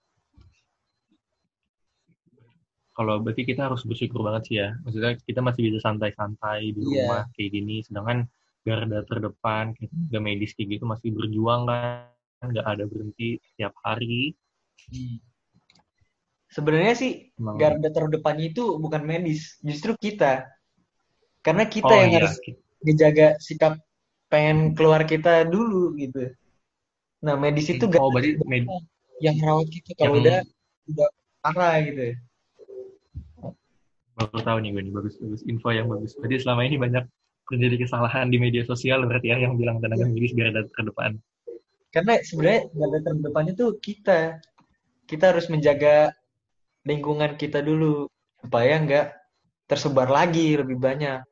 [2.93, 7.05] kalau berarti kita harus bersyukur banget sih ya maksudnya kita masih bisa santai-santai di yeah.
[7.05, 8.25] rumah kayak gini sedangkan
[8.65, 12.09] garda terdepan kayak medis kayak gitu masih berjuang kan
[12.43, 14.33] nggak ada berhenti setiap hari
[14.89, 15.19] hmm.
[16.49, 17.61] sebenarnya sih Emang.
[17.61, 20.49] garda terdepannya itu bukan medis justru kita
[21.43, 22.19] karena kita oh, yang iya.
[22.23, 22.35] harus
[22.83, 23.79] ngejaga sikap
[24.31, 26.33] pengen keluar kita dulu gitu.
[27.23, 28.67] Nah medis itu oh, berarti med
[29.23, 30.27] yang rawat kita kalau yang...
[30.27, 30.39] udah
[30.91, 31.09] udah
[31.39, 32.19] parah gitu.
[34.19, 36.19] Baru tahu nih gue nih bagus bagus info yang bagus.
[36.19, 37.07] Berarti selama ini banyak
[37.47, 41.15] terjadi kesalahan di media sosial berarti ya yang bilang tenaga medis biar ada ke depan.
[41.95, 44.21] Karena sebenarnya garda terdepan itu kita.
[45.07, 46.11] Kita harus menjaga
[46.83, 48.11] lingkungan kita dulu
[48.43, 49.07] supaya nggak
[49.71, 51.23] tersebar lagi lebih banyak.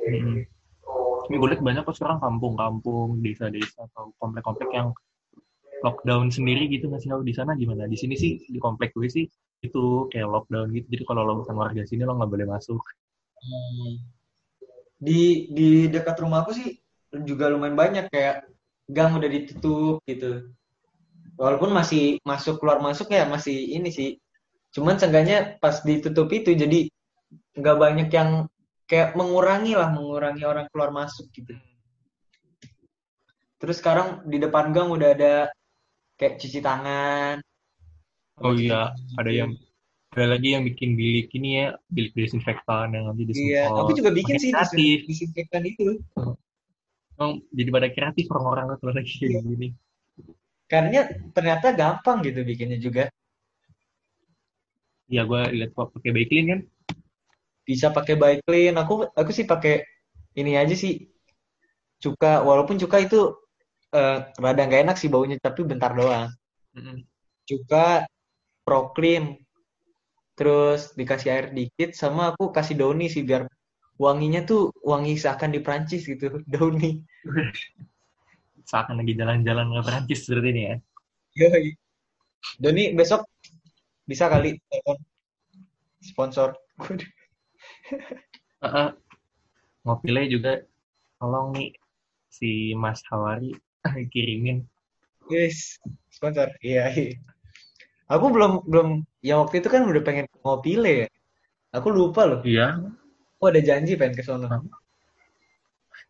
[0.00, 0.53] Hmm
[1.30, 4.88] ini gue lihat banyak kok sekarang kampung-kampung, desa-desa atau komplek-komplek yang
[5.84, 7.84] lockdown sendiri gitu nggak sih di sana gimana?
[7.84, 9.24] Di sini sih di komplek gue sih
[9.64, 10.86] itu kayak lockdown gitu.
[10.88, 12.80] Jadi kalau lo bukan warga sini lo nggak boleh masuk.
[13.40, 14.00] Hmm.
[15.00, 16.80] Di di dekat rumah aku sih
[17.24, 18.48] juga lumayan banyak kayak
[18.88, 20.52] gang udah ditutup gitu.
[21.36, 24.20] Walaupun masih masuk keluar masuk ya masih ini sih.
[24.72, 26.88] Cuman seenggaknya pas ditutup itu jadi
[27.54, 28.50] nggak banyak yang
[28.84, 31.56] kayak mengurangi lah mengurangi orang keluar masuk gitu.
[33.56, 35.34] Terus sekarang di depan gang udah ada
[36.20, 37.40] kayak cuci tangan.
[38.42, 39.56] Oh iya ada yang
[40.14, 44.10] ada lagi yang bikin bilik ini ya bilik desinfektan yang nanti disemprot iya aku juga
[44.14, 44.98] bikin sih kreatif.
[45.10, 45.98] disinfektan itu.
[47.14, 49.40] Oh, jadi pada kreatif orang-orang kalau lagi kayak iya.
[49.42, 49.68] gini.
[50.66, 53.06] Karena ternyata gampang gitu bikinnya juga.
[55.06, 56.60] Iya, gue lihat kok pakai Baiklin kan
[57.68, 58.74] bisa pakai bike clean.
[58.76, 59.84] Aku aku sih pakai
[60.38, 61.08] ini aja sih.
[61.98, 63.20] Cuka walaupun cuka itu
[63.96, 66.30] uh, rada nggak enak sih baunya tapi bentar doang.
[67.48, 68.04] Cuka
[68.94, 69.40] clean.
[70.34, 73.46] Terus dikasih air dikit sama aku kasih downy sih biar
[73.94, 76.98] wanginya tuh wangi seakan di Prancis gitu downy
[78.68, 80.76] seakan lagi jalan-jalan ke Prancis seperti ini ya.
[81.34, 81.68] Yoi.
[82.60, 83.24] Doni besok
[84.04, 84.60] bisa kali
[86.04, 86.52] sponsor
[88.64, 88.90] uh,
[89.84, 90.62] ngopile juga.
[91.20, 91.70] Tolong nih
[92.28, 93.54] si Mas Hawari
[94.12, 94.64] kirimin.
[95.32, 95.80] Yes.
[96.12, 97.16] Sponsor iya, iya.
[98.12, 98.88] Aku belum belum.
[99.24, 101.06] Ya waktu itu kan udah pengen ngopile.
[101.06, 101.08] Ya
[101.72, 102.40] aku lupa loh.
[102.44, 102.80] Iya.
[103.40, 104.48] Aku ada janji pengen ke sana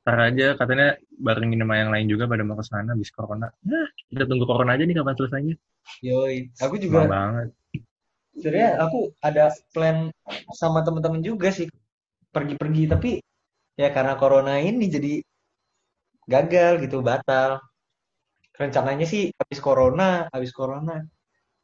[0.04, 0.58] Ntar aja.
[0.58, 3.48] Katanya barengin sama yang lain juga pada mau ke sana habis corona.
[3.64, 5.54] Nah, kita tunggu corona aja nih kapan selesainya.
[6.04, 7.06] Yoi, aku juga.
[7.06, 7.54] Banget
[8.38, 10.10] sebenarnya aku ada plan
[10.54, 11.70] sama teman-teman juga sih
[12.34, 13.10] pergi-pergi tapi
[13.78, 15.22] ya karena corona ini jadi
[16.26, 17.62] gagal gitu batal.
[18.54, 21.02] Rencananya sih habis corona habis corona.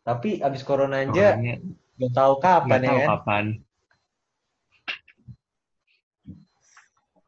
[0.03, 1.39] Tapi habis corona aja
[2.01, 3.09] nggak tahu kapan ya tahu kan?
[3.15, 3.45] kapan.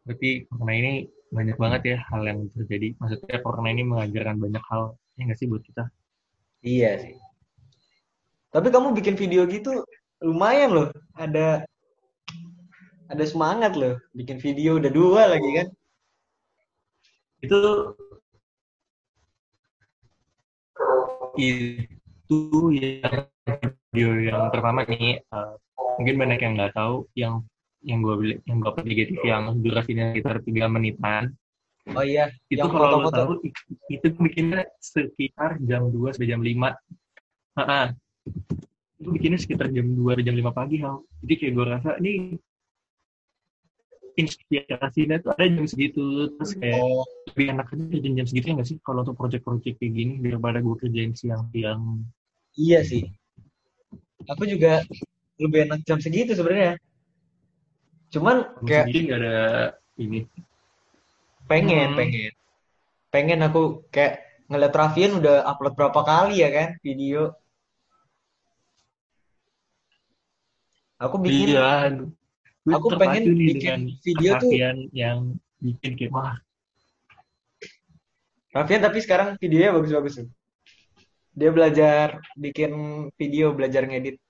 [0.03, 0.93] Berarti corona ini
[1.33, 2.95] banyak banget ya hal yang terjadi.
[2.99, 4.83] Maksudnya corona ini mengajarkan banyak hal
[5.19, 5.85] ya nggak sih buat kita?
[6.63, 7.15] Iya sih
[8.53, 9.83] tapi kamu bikin video gitu
[10.21, 10.89] lumayan loh.
[11.17, 11.65] Ada
[13.09, 15.67] ada semangat loh bikin video udah dua lagi kan.
[17.43, 17.61] Itu
[21.41, 23.09] itu ya
[23.93, 25.57] video yang pertama nih uh,
[25.97, 27.35] mungkin banyak yang nggak tahu yang
[27.83, 31.35] yang gue beli yang gue upload di yang durasinya sekitar tiga menitan
[31.93, 33.33] oh iya itu kalau lo tahu
[33.91, 36.53] itu bikinnya sekitar jam 2 sampai jam 5
[37.59, 37.89] uh
[39.03, 42.13] itu bikinnya sekitar jam 2 jam 5 pagi hal jadi kayak gue rasa ini
[44.13, 48.55] inspirasinya tuh ada jam segitu terus kayak Oh, lebih enak aja kerjain jam segitu ya
[48.61, 52.05] nggak sih kalau untuk project-project kayak gini daripada gue kerjain siang-siang
[52.53, 53.09] iya sih.
[54.29, 54.85] Aku juga
[55.41, 56.77] lebih enak jam segitu sebenarnya.
[58.13, 59.37] Cuman jam kayak segitu nggak ada
[59.97, 60.21] ini
[61.49, 61.99] pengen, Hmm.
[61.99, 62.33] pengen.
[63.09, 67.33] Pengen aku kayak ngeliat Raffian udah upload berapa kali ya kan video.
[71.03, 71.91] Aku bikin, iya
[72.71, 74.55] aku pengen bikin video tuh
[74.95, 76.39] yang bikin kayak wah.
[78.55, 80.29] Raffian tapi sekarang videonya bagus-bagus tuh.
[81.35, 82.71] Dia belajar bikin
[83.19, 84.21] video, belajar ngedit.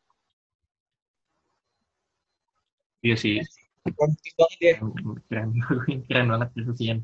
[3.02, 3.42] iya sih.
[3.82, 4.74] Produktif banget dia.
[5.26, 5.48] keren.
[6.08, 6.98] Keren banget Raffian.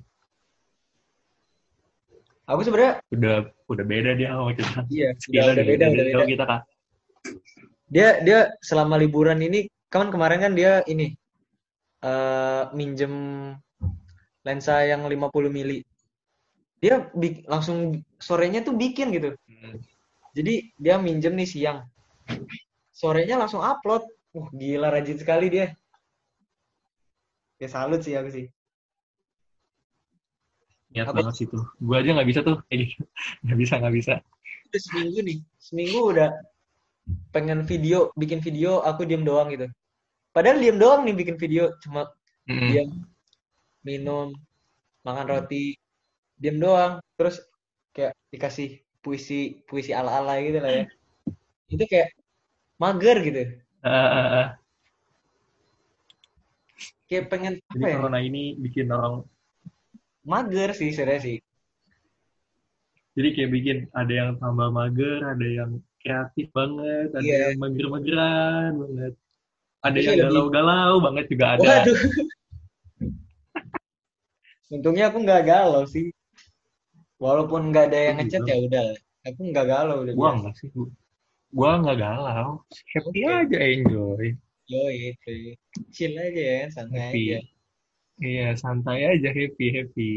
[2.49, 3.37] Aku sebenarnya udah
[3.69, 4.81] udah beda dia sama kita.
[4.89, 6.25] Iya, udah, udah beda, udah beda.
[6.25, 6.63] kita kak
[7.89, 11.17] Dia dia selama liburan ini kan kemarin kan dia ini
[12.05, 13.13] eh minjem
[14.45, 15.83] lensa yang 50 mili.
[16.79, 19.35] Dia bik- langsung sorenya tuh bikin gitu.
[20.37, 21.79] Jadi dia minjem nih siang.
[22.95, 24.07] Sorenya langsung upload.
[24.37, 25.73] Wah, gila rajin sekali dia.
[27.59, 28.47] Ya salut sih aku sih.
[30.89, 33.05] niat Apa- banget sih tuh gue aja nggak bisa tuh kayak gitu
[33.45, 34.15] nggak bisa nggak bisa
[34.73, 35.39] Udah seminggu nih.
[35.61, 36.31] Seminggu udah
[37.33, 39.69] pengen video, bikin video, aku diem doang gitu.
[40.33, 42.09] Padahal diem doang nih bikin video, cuma
[42.49, 42.69] Mm-mm.
[42.71, 42.89] diam,
[43.85, 44.33] minum,
[45.05, 45.77] makan roti,
[46.37, 47.01] diem doang.
[47.17, 47.43] Terus
[47.93, 50.85] kayak dikasih puisi, puisi ala-ala gitu lah ya.
[51.69, 52.15] Itu kayak
[52.81, 53.43] mager gitu.
[53.83, 54.57] Ah.
[57.09, 57.97] Kayak pengen jadi apa ya?
[57.97, 59.25] corona ini bikin orang
[60.29, 61.37] Mager sih sebenarnya sih.
[63.17, 67.37] jadi kayak bikin ada yang tambah mager ada yang kreatif banget ada Iya.
[67.53, 69.13] yang mager-mageran banget
[69.79, 71.99] ada Tapi yang galau-galau banget juga ada Waduh.
[74.69, 76.13] Untungnya aku nggak galau sih.
[77.17, 78.53] Walaupun nggak ada yang ngechat juga.
[78.53, 78.89] ya udah.
[79.29, 80.69] Aku nggak galau udah gua enggak sih
[81.49, 82.61] gua, nggak galau
[82.93, 83.29] happy Oke.
[83.29, 84.25] aja enjoy
[84.69, 85.57] Yoi, cuy.
[85.89, 87.41] Chill aja ya, santai happy aja.
[88.21, 90.13] iya santai aja happy happy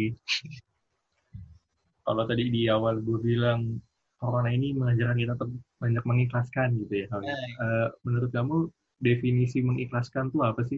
[2.04, 3.80] kalau tadi di awal gue bilang
[4.22, 5.50] corona ini mengajarkan kita untuk
[5.82, 7.06] banyak mengikhlaskan gitu ya.
[7.10, 8.70] Nah, Eh, menurut kamu
[9.02, 10.78] definisi mengikhlaskan tuh apa sih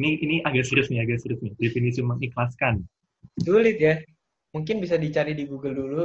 [0.00, 2.80] ini ini agak serius nih agak serius nih definisi mengikhlaskan
[3.44, 4.00] sulit ya.
[4.56, 6.04] Mungkin bisa dicari di Google dulu.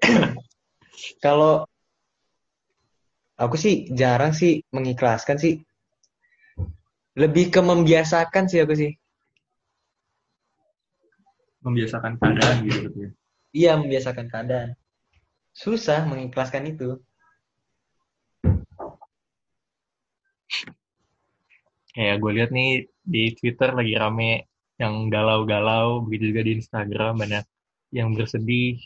[1.24, 1.68] Kalau
[3.36, 5.60] aku sih jarang sih mengikhlaskan sih.
[7.20, 8.92] Lebih ke membiasakan sih aku sih.
[11.60, 13.10] membiasakan keadaan gitu katanya.
[13.52, 14.79] Iya, membiasakan keadaan.
[15.52, 16.98] Susah mengikhlaskan itu.
[21.90, 22.70] Kayak gue lihat nih
[23.02, 24.46] di Twitter lagi rame
[24.78, 27.44] yang galau-galau, begitu juga di Instagram banyak
[27.90, 28.78] yang bersedih.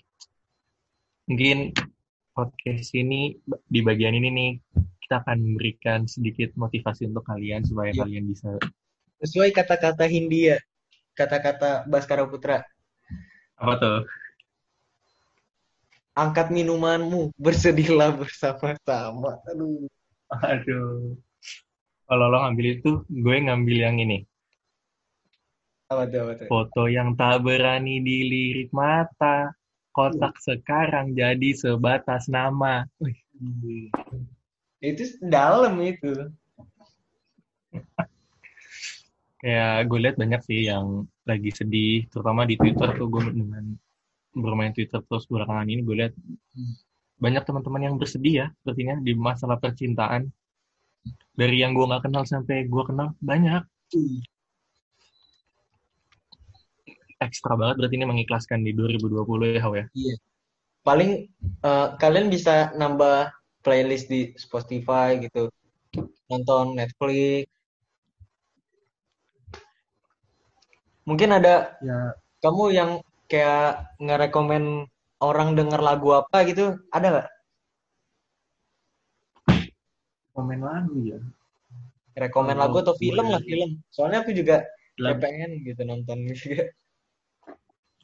[1.29, 1.77] Mungkin
[2.35, 4.51] podcast ini di bagian ini nih
[5.05, 8.01] kita akan memberikan sedikit motivasi untuk kalian supaya Iya.
[8.03, 8.57] kalian bisa
[9.23, 10.59] Sesuai kata-kata Hindia,
[11.15, 12.65] kata-kata Baskara Putra.
[13.55, 13.99] apa tuh?
[16.15, 19.43] Angkat minumanmu, bersedihlah bersama-sama.
[19.51, 19.91] Aduh.
[20.31, 21.19] Aduh.
[22.07, 24.23] Kalau lo ngambil itu, gue ngambil yang ini.
[25.91, 26.47] Apa tuh, apa tuh?
[26.47, 29.53] Foto yang tak berani dilirik mata.
[29.95, 32.83] Kotak sekarang jadi sebatas nama.
[32.99, 33.15] Wih,
[34.83, 36.31] Itu dalam itu.
[39.39, 43.77] kayak gue lihat banyak sih yang lagi sedih, terutama di Twitter tuh gue dengan
[44.35, 46.13] bermain Twitter terus belakangan ini gue lihat
[47.19, 50.29] banyak teman-teman yang bersedih ya sepertinya di masalah percintaan.
[51.35, 53.63] Dari yang gue nggak kenal sampai gue kenal banyak.
[57.23, 59.87] Ekstra banget berarti ini mengikhlaskan di 2020 ya, Hau ya.
[59.95, 60.15] Iya.
[60.85, 61.11] Paling
[61.65, 63.33] eh, kalian bisa nambah
[63.65, 65.49] playlist di Spotify gitu.
[66.29, 67.49] Nonton Netflix.
[71.05, 72.91] Mungkin ada Ya, kamu yang
[73.31, 74.89] kayak ngerekomen
[75.23, 77.29] orang denger lagu apa gitu, ada nggak?
[80.35, 81.19] komen lagu ya.
[82.19, 83.79] Rekomen Kalau lagu atau film lah film.
[83.91, 84.67] Soalnya aku juga
[84.99, 86.71] Lagu, pengen gitu nonton juga.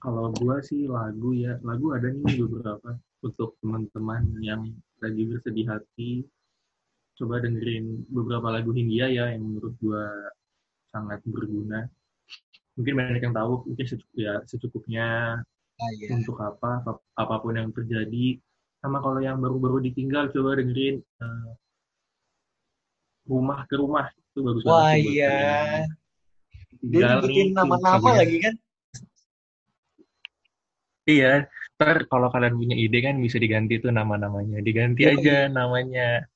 [0.00, 4.64] kalau gue sih lagu ya, lagu ada nih beberapa untuk teman-teman yang
[4.98, 6.24] lagi bersedih hati.
[7.20, 10.04] Coba dengerin beberapa lagu Hindia ya yang menurut gue
[10.90, 11.86] sangat berguna.
[12.80, 13.84] Mungkin banyak yang tahu, mungkin
[14.16, 15.36] ya, secukupnya
[15.80, 16.12] Ah, iya.
[16.16, 18.40] untuk apa, ap- apa pun yang terjadi.
[18.80, 21.50] Sama kalau yang baru-baru ditinggal, coba dengerin eh,
[23.28, 24.08] Rumah ke Rumah.
[24.32, 25.36] Itu bagus Wah banget buat iya.
[26.80, 28.54] Dia nih, nama-nama lagi kan.
[31.08, 34.60] Iya, ntar kalau kalian punya ide kan bisa diganti tuh nama-namanya.
[34.64, 36.28] Diganti Iya, aja namanya.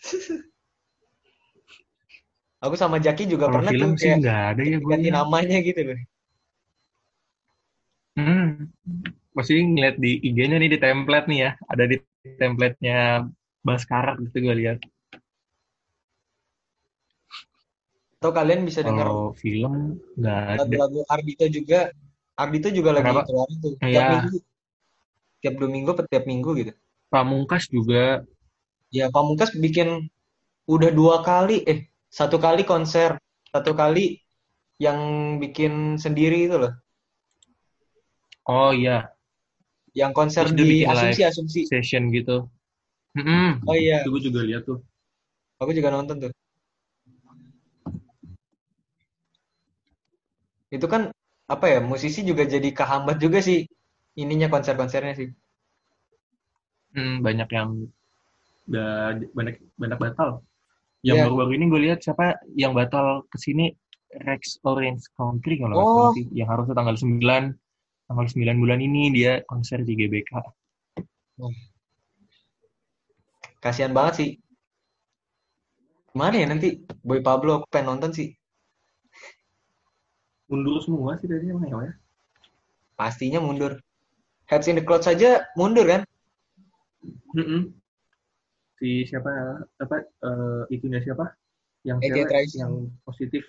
[2.64, 5.14] Aku sama Jaki juga Kalau pernah film tuh sih nggak ada ya gue ganti ya.
[5.18, 5.98] namanya gitu loh.
[8.18, 8.68] Hmm.
[9.36, 11.50] Pasti ngeliat di IG-nya nih di template nih ya.
[11.72, 11.96] Ada di
[12.40, 12.96] template-nya
[13.64, 14.78] Baskara gitu gue lihat.
[18.20, 20.56] Atau kalian bisa dengar Kalau film nggak ada.
[20.60, 21.88] lagu-lagu Ardito juga.
[22.36, 23.24] Ardito juga lagi Kenapa?
[23.28, 23.72] keluarin tuh.
[23.80, 24.08] Tiap Iya.
[24.12, 24.38] minggu.
[25.40, 26.72] Tiap dua minggu tiap minggu gitu.
[27.08, 28.20] Pamungkas juga.
[28.92, 30.10] Ya Pamungkas bikin
[30.68, 33.10] udah dua kali, eh satu kali konser,
[33.52, 34.04] satu kali
[34.84, 34.98] yang
[35.42, 35.72] bikin
[36.04, 36.72] sendiri itu loh.
[38.46, 39.16] Oh iya,
[40.00, 41.62] Yang konser Terus di live Asumsi Asumsi.
[41.70, 42.36] session gitu.
[43.18, 43.50] Mm-mm.
[43.66, 44.78] Oh iya, Itu gue juga lihat tuh.
[45.60, 46.32] aku juga nonton tuh.
[50.76, 51.02] Itu kan
[51.54, 53.58] apa ya, musisi juga jadi kehambat juga sih
[54.22, 55.28] ininya konser-konsernya sih.
[56.94, 57.70] Hmm, banyak yang
[58.68, 58.86] udah
[59.38, 60.30] banyak banyak batal.
[61.00, 61.24] Yang Iya.
[61.26, 63.72] baru-baru ini gue lihat siapa yang batal ke sini
[64.26, 66.12] Rex Orange Country kalau Oh.
[66.12, 66.28] sih.
[66.34, 67.56] Yang harusnya tanggal 9
[68.10, 70.44] tanggal 9 bulan ini dia konser di GBK.
[73.60, 74.30] Kasihan banget sih.
[76.12, 78.34] Gimana ya nanti Boy Pablo aku pengen nonton sih.
[80.50, 81.94] Mundur semua sih tadi emang ya.
[82.98, 83.78] Pastinya mundur.
[84.50, 86.02] Heads in the Clouds saja mundur kan?
[87.32, 87.70] Mm-mm.
[88.80, 91.36] Si siapa apa eh, itunya siapa?
[91.84, 93.44] Yang Ege cewek yang positif.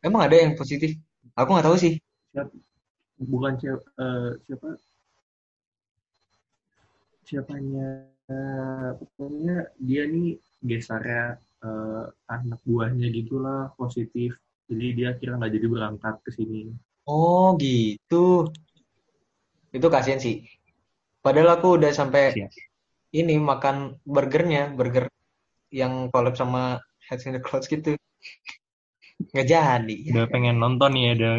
[0.00, 0.96] Emang ada yang positif?
[1.36, 2.00] Aku nggak tahu sih.
[2.32, 2.48] Siapa?
[3.20, 4.68] Bukan cewek eh, siapa?
[7.28, 14.32] Siapanya eh, pokoknya dia nih gesarnya eh, anak buahnya gitulah positif.
[14.64, 16.72] Jadi dia kira nggak jadi berangkat ke sini.
[17.04, 18.48] Oh gitu.
[19.76, 20.48] Itu kasihan sih.
[21.20, 22.69] Padahal aku udah sampai Siap.
[23.10, 25.10] Ini makan burgernya, burger
[25.70, 26.78] yang collab sama
[27.10, 27.98] Heads in the Clouds gitu.
[29.34, 29.96] Nggak jadi.
[30.14, 31.30] Udah pengen nonton nih ada.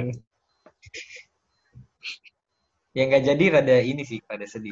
[2.92, 4.72] Yang nggak jadi rada ini sih, rada sedih.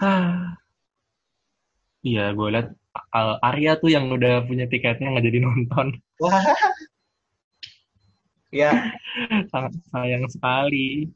[2.04, 2.68] Iya, gue liat
[3.12, 5.88] Al- Arya tuh yang udah punya tiketnya nggak jadi nonton.
[6.20, 6.44] Wah.
[8.50, 8.74] Ya,
[9.52, 11.12] Sangat sayang sekali.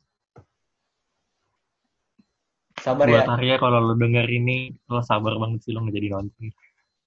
[2.84, 3.34] Sabar Buat ya.
[3.40, 6.52] Arya kalau lo denger ini, lo sabar banget sih lo nggak jadi nonton.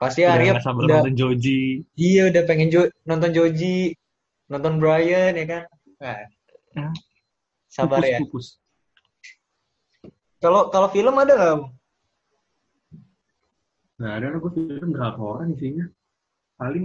[0.01, 1.85] Pasti Udah Arya sabar udah nonton Joji.
[2.01, 3.93] iya udah pengen jo nonton Joji,
[4.49, 5.63] nonton Brian ya kan.
[6.77, 6.93] Nah,
[7.69, 8.19] sabar pupus, ya.
[8.25, 8.47] pupus.
[10.41, 11.59] Kalau kalau film ada nggak?
[13.97, 15.89] Nah, ada gue film drakoran isinya.
[16.61, 16.85] Paling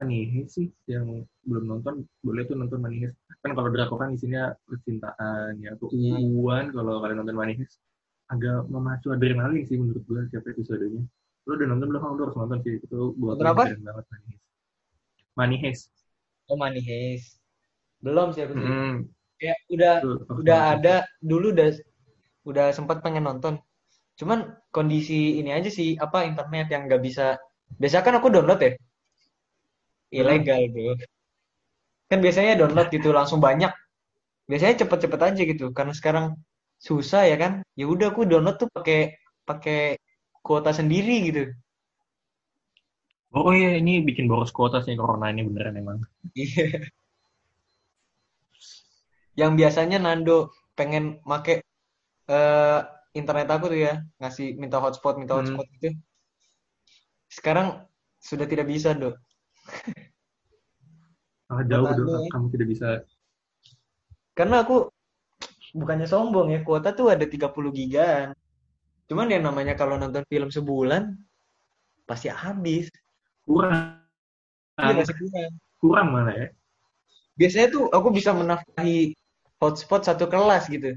[0.00, 3.18] Heist sih yang belum nonton, boleh tuh nonton Heist.
[3.42, 6.22] Kan kalau drakoran isinya percintaan ya, tuh Hmm.
[6.38, 7.82] uan kalau kalian nonton Heist.
[8.30, 11.02] Agak memacu adrenalin sih menurut gue tiap episodenya.
[11.50, 12.02] Lo udah nonton belum?
[12.14, 12.78] Lo harus nonton sih.
[12.78, 13.62] Itu buat Nonton apa?
[13.66, 14.38] keren banget Money Heist.
[15.34, 15.84] Money Heist.
[16.46, 17.28] Oh Money Heist.
[18.00, 18.64] Belum sih aku sih.
[18.64, 18.94] Hmm,
[19.40, 20.74] Ya udah tuh, udah nonton.
[20.78, 21.68] ada dulu udah
[22.44, 23.56] udah sempat pengen nonton.
[24.14, 27.40] Cuman kondisi ini aja sih apa internet yang nggak bisa.
[27.80, 28.76] Biasa kan aku download ya.
[30.12, 30.92] Ilegal bro.
[32.10, 33.70] Kan biasanya download gitu langsung banyak.
[34.50, 35.70] Biasanya cepet-cepet aja gitu.
[35.72, 36.36] Karena sekarang
[36.80, 37.52] susah ya kan.
[37.76, 39.14] Ya udah aku download tuh pakai
[39.44, 40.00] pakai
[40.40, 41.42] kuota sendiri gitu.
[43.30, 45.98] Oh iya, ini bikin boros kuota sih corona ini beneran emang.
[46.34, 46.90] Iya.
[49.38, 51.62] Yang biasanya Nando pengen make
[52.26, 52.80] eh,
[53.14, 55.46] internet aku tuh ya, ngasih minta hotspot, minta Hmm.
[55.46, 55.94] hotspot gitu.
[57.30, 57.86] Sekarang
[58.18, 59.14] sudah tidak bisa, Dok.
[61.50, 62.30] Ah, jauh Anda ya.
[62.30, 62.88] kamu tidak bisa.
[64.34, 64.90] Karena aku
[65.74, 68.34] bukannya sombong ya, kuota tuh ada 30 gigaan.
[69.10, 71.18] Cuman yang namanya kalau nonton film sebulan
[72.06, 72.90] pasti habis.
[73.42, 73.98] Kurang.
[74.78, 75.52] Iya, pasti kurang.
[75.82, 76.48] Kurang malah ya.
[77.34, 79.16] Biasanya tuh aku bisa menafkahi
[79.58, 80.94] hotspot satu kelas gitu.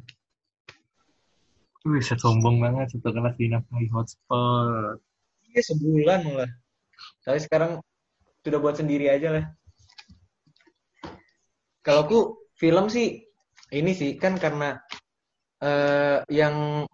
[1.83, 4.97] Wih, saya sombong banget satu kelas dinafkahi hotspot.
[5.51, 6.51] Iya, sebulan malah.
[7.25, 7.81] Tapi sekarang
[8.43, 9.45] sudah buat sendiri aja lah.
[11.83, 12.19] Kalau aku
[12.55, 13.27] film sih
[13.73, 14.77] ini sih kan karena
[15.65, 16.85] eh, yang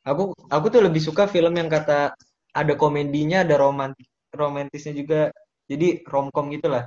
[0.00, 2.16] aku aku tuh lebih suka film yang kata
[2.56, 5.20] ada komedinya, ada romantis romantisnya juga.
[5.70, 6.84] Jadi romcom gitu lah.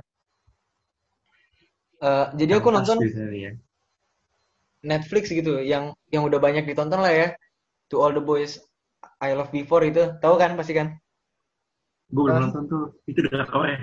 [2.04, 3.00] Eh, jadi aku nonton
[3.32, 3.54] ya.
[4.84, 7.28] Netflix gitu, yang yang udah banyak ditonton lah ya.
[7.88, 8.60] To All the Boys
[9.24, 10.92] I Love Before itu, tahu kan pasti kan?
[12.12, 12.42] Gue belum Ah.
[12.44, 12.84] nonton tuh.
[13.08, 13.80] Itu drakor ya?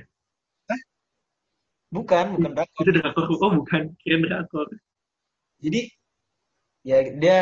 [1.90, 2.82] Bukan, bukan drakor.
[2.86, 3.24] Itu drakor.
[3.42, 3.82] Oh, bukan.
[3.98, 4.70] Kira drakor.
[5.64, 5.80] Jadi
[6.90, 7.38] ya dia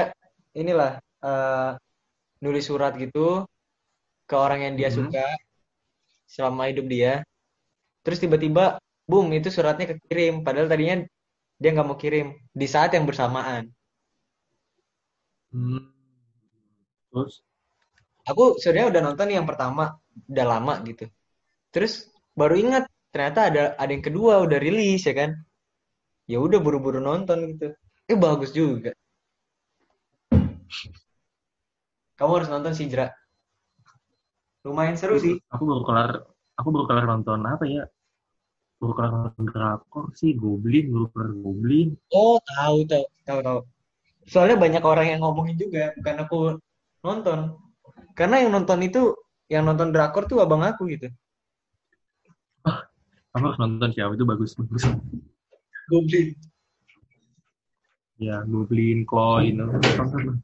[0.61, 1.71] inilah uh,
[2.43, 3.47] nulis surat gitu
[4.29, 4.97] ke orang yang dia Hmm.
[4.99, 5.25] suka
[6.33, 7.13] selama hidup dia.
[8.05, 10.33] Terus tiba-tiba, boom, itu suratnya kekirim.
[10.45, 10.95] Padahal tadinya
[11.61, 13.63] dia nggak mau kirim di saat yang bersamaan.
[15.51, 15.81] Hmm.
[17.11, 17.33] Terus?
[18.29, 19.83] Aku sebenarnya udah nonton yang pertama,
[20.31, 21.05] udah lama gitu.
[21.73, 21.93] Terus
[22.39, 25.31] baru ingat ternyata ada ada yang kedua udah rilis ya kan.
[26.31, 27.73] Ya udah buru-buru nonton gitu.
[28.09, 28.89] Eh bagus juga.
[32.17, 33.13] Kamu harus nonton sih, Jra.
[34.65, 35.37] Lumayan seru sih.
[35.53, 36.11] Aku baru kelar,
[36.57, 37.85] aku baru kelar nonton apa ya?
[38.81, 41.87] Baru kelar nonton drakor sih, Goblin, baru kelar Goblin.
[42.09, 43.59] Oh, tahu, tahu, tahu, tahu.
[44.25, 46.37] Soalnya banyak orang yang ngomongin juga, bukan aku
[47.05, 47.39] nonton.
[48.17, 49.13] Karena yang nonton itu,
[49.53, 51.13] yang nonton drakor tuh abang aku gitu.
[53.29, 54.83] Kamu harus nonton siapa itu bagus bagus.
[55.87, 56.33] Goblin.
[58.19, 58.43] Ya,
[59.07, 59.63] Chloe, itu.
[59.95, 60.43] Tonton.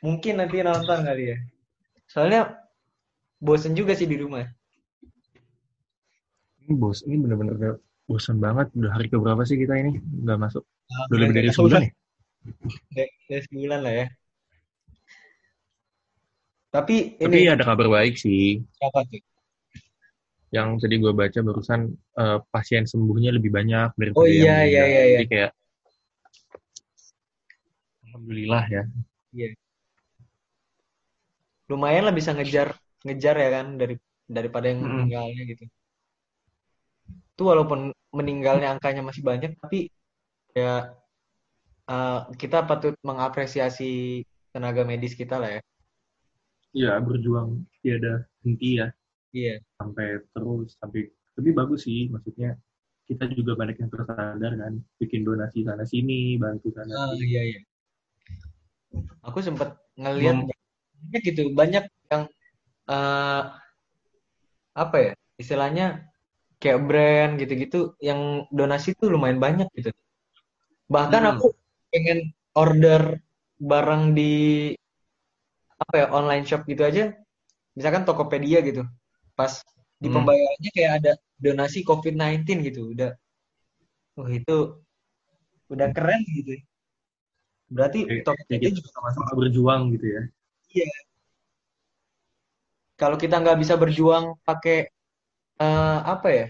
[0.00, 1.38] Mungkin nanti nonton kali ya.
[2.08, 2.56] Soalnya
[3.36, 4.48] bosen juga sih di rumah.
[6.64, 7.76] Ini bos, ini bener-bener
[8.08, 8.72] bosan banget.
[8.72, 10.00] Udah hari keberapa sih kita ini?
[10.00, 10.64] Nggak masuk.
[10.64, 11.92] Nah, Udah lebih dari sebulan ya?
[13.04, 14.06] Udah sebulan lah ya.
[16.72, 18.64] Tapi Tapi ini ada kabar baik sih.
[18.80, 19.20] apa tuh?
[20.56, 24.82] Yang tadi gue baca barusan eh, pasien sembuhnya lebih banyak daripada Oh yang iya, iya,
[24.88, 25.18] iya, iya.
[25.20, 25.50] Jadi kayak
[28.08, 28.82] Alhamdulillah ya.
[31.68, 32.72] Lumayan lah bisa ngejar
[33.04, 33.94] ngejar ya kan dari
[34.24, 35.64] daripada yang meninggalnya gitu.
[37.36, 39.92] Itu walaupun meninggalnya angkanya masih banyak, tapi
[40.56, 40.96] ya
[41.84, 44.24] eh, kita patut mengapresiasi
[44.56, 45.62] tenaga medis kita lah ya.
[46.72, 48.88] Iya, berjuang tiada henti ya.
[49.36, 49.54] Iya.
[49.76, 52.08] Sampai terus, sampai lebih bagus sih.
[52.08, 52.56] Maksudnya
[53.04, 54.72] kita juga banyak yang tersadar kan.
[54.96, 57.28] Bikin donasi sana sini, bantu sana Ah, sini.
[57.28, 57.60] iya iya.
[59.28, 60.48] Aku sempat ngelihat
[60.96, 62.22] banyak gitu, banyak yang
[62.88, 63.42] eh,
[64.72, 65.12] apa ya?
[65.36, 66.08] Istilahnya
[66.56, 69.92] kayak brand gitu-gitu yang donasi tuh lumayan banyak gitu.
[70.88, 71.32] Bahkan Hmm.
[71.36, 71.52] aku
[71.92, 73.20] pengen order
[73.60, 74.32] barang di
[75.76, 77.12] apa ya online shop gitu aja,
[77.76, 78.80] misalkan Tokopedia gitu.
[79.38, 79.52] Pas
[80.02, 80.16] di Hmm.
[80.16, 81.12] pembayarannya kayak ada
[81.44, 83.10] donasi COVID-19 gitu, udah,
[84.16, 84.56] wah itu
[85.72, 86.52] udah keren gitu.
[87.74, 90.22] Berarti kayak Tokopedia kita juga sama-sama berjuang gitu ya.
[90.74, 90.86] iya.
[93.00, 94.88] Kalau kita nggak bisa berjuang pakai
[95.60, 96.46] eh, apa ya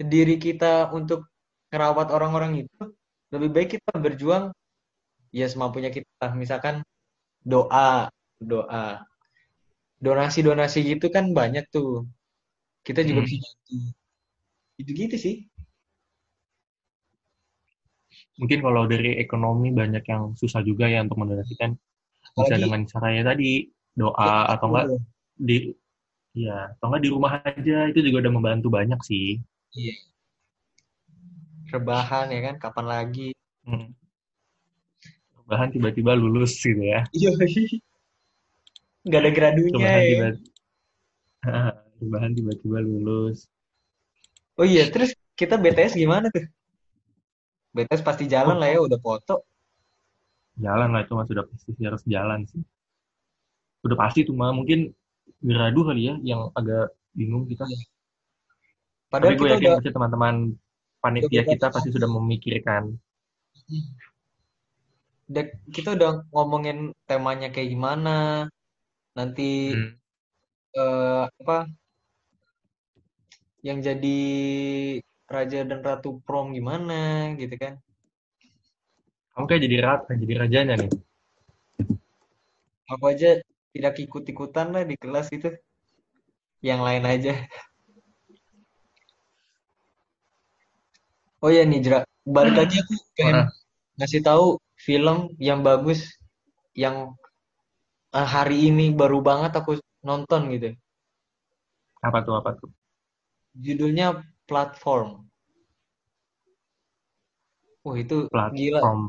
[0.00, 1.28] diri kita untuk
[1.72, 2.82] merawat orang-orang itu,
[3.34, 4.44] lebih baik kita berjuang
[5.34, 6.26] ya semampunya kita.
[6.36, 6.82] Misalkan
[7.44, 8.10] doa,
[8.40, 9.04] doa,
[10.00, 12.08] donasi-donasi gitu kan banyak tuh.
[12.80, 13.28] Kita juga Hmm.
[13.28, 13.76] bisa bantu.
[14.80, 15.36] Gitu-gitu sih.
[18.40, 21.76] Mungkin kalau dari ekonomi banyak yang susah juga ya untuk mendonasikan.
[21.76, 24.86] Bisa Apalagi dengan caranya tadi doa atau enggak
[25.36, 25.56] di
[26.32, 29.36] ya atau enggak di rumah aja itu juga udah membantu banyak sih.
[29.76, 29.94] Iya.
[31.70, 33.28] Rebahan ya kan, kapan lagi?
[33.68, 33.92] Hmm.
[35.44, 37.04] Rebahan tiba-tiba lulus gitu ya.
[37.12, 37.30] Iya.
[39.06, 40.00] Nggak ada gradunya ya.
[40.04, 40.28] tiba
[42.00, 43.48] rebahan tiba-tiba lulus.
[44.56, 46.44] Oh iya, terus kita BTS gimana tuh?
[47.76, 49.44] BTS pasti jalan lah ya, udah foto.
[50.60, 52.60] Jalan lah itu mah sudah pasti sih, harus jalan sih.
[53.84, 54.92] Udah pasti tuh mah mungkin
[55.40, 57.64] gradu kali ya yang agak bingung kita.
[59.08, 60.34] Padahal Tapi gue kita yakin udah, pasti teman-teman
[61.00, 62.82] panitia kita pasti sudah memikirkan.
[65.30, 68.46] udah kita udah ngomongin temanya kayak gimana.
[69.20, 69.92] Nanti Hmm.
[70.80, 71.68] eh, apa
[73.60, 74.20] yang jadi
[75.28, 77.76] raja dan ratu prom gimana gitu kan.
[79.36, 80.90] Kamu kayak jadi rat, jadi rajanya nih.
[82.88, 83.44] Aku aja
[83.76, 85.52] tidak ikut-ikutan lah di kelas itu.
[86.64, 87.34] Yang lain aja.
[91.44, 92.00] Oh iya nih, Jra.
[92.24, 93.48] Balik lagi aku pengen
[94.00, 96.08] ngasih tahu film yang bagus
[96.72, 97.12] yang
[98.18, 99.72] eh, hari ini baru banget aku
[100.08, 100.68] nonton gitu.
[102.06, 102.70] Apa tuh apa tuh?
[103.64, 104.08] Judulnya
[104.48, 105.30] Platform.
[107.84, 108.16] Wah, itu
[108.56, 108.80] gila.
[108.80, 109.00] Platform.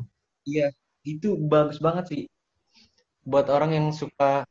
[0.49, 0.67] Iya,
[1.11, 2.21] itu bagus banget sih.
[3.25, 4.45] Buat orang yang suka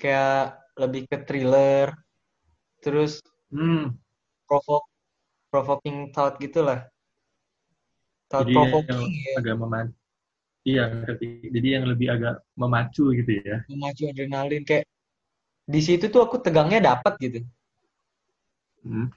[0.00, 1.88] kayak lebih ke thriller,
[2.84, 3.12] terus
[3.52, 4.00] Hmm.
[4.48, 4.86] provoke,
[5.52, 6.80] provoking thought gitulah.
[8.30, 9.99] Thought Jadi provoking ya, agak memacu.
[10.64, 10.84] Iya.
[11.54, 13.64] Jadi yang lebih agak memacu gitu ya.
[13.68, 14.84] memacu adrenalin kayak
[15.64, 17.40] di situ tuh aku tegangnya dapat gitu.
[18.84, 19.08] Hmm.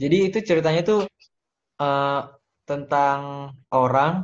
[0.00, 1.00] Jadi itu ceritanya tuh
[1.80, 2.20] eh,
[2.68, 4.22] tentang orang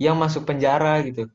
[0.00, 1.28] yang masuk penjara gitu.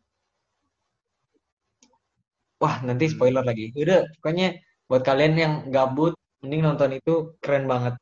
[2.57, 3.69] Wah, nanti spoiler lagi.
[3.77, 4.57] Udah, pokoknya
[4.89, 7.93] buat kalian yang gabut, mending nonton itu keren banget.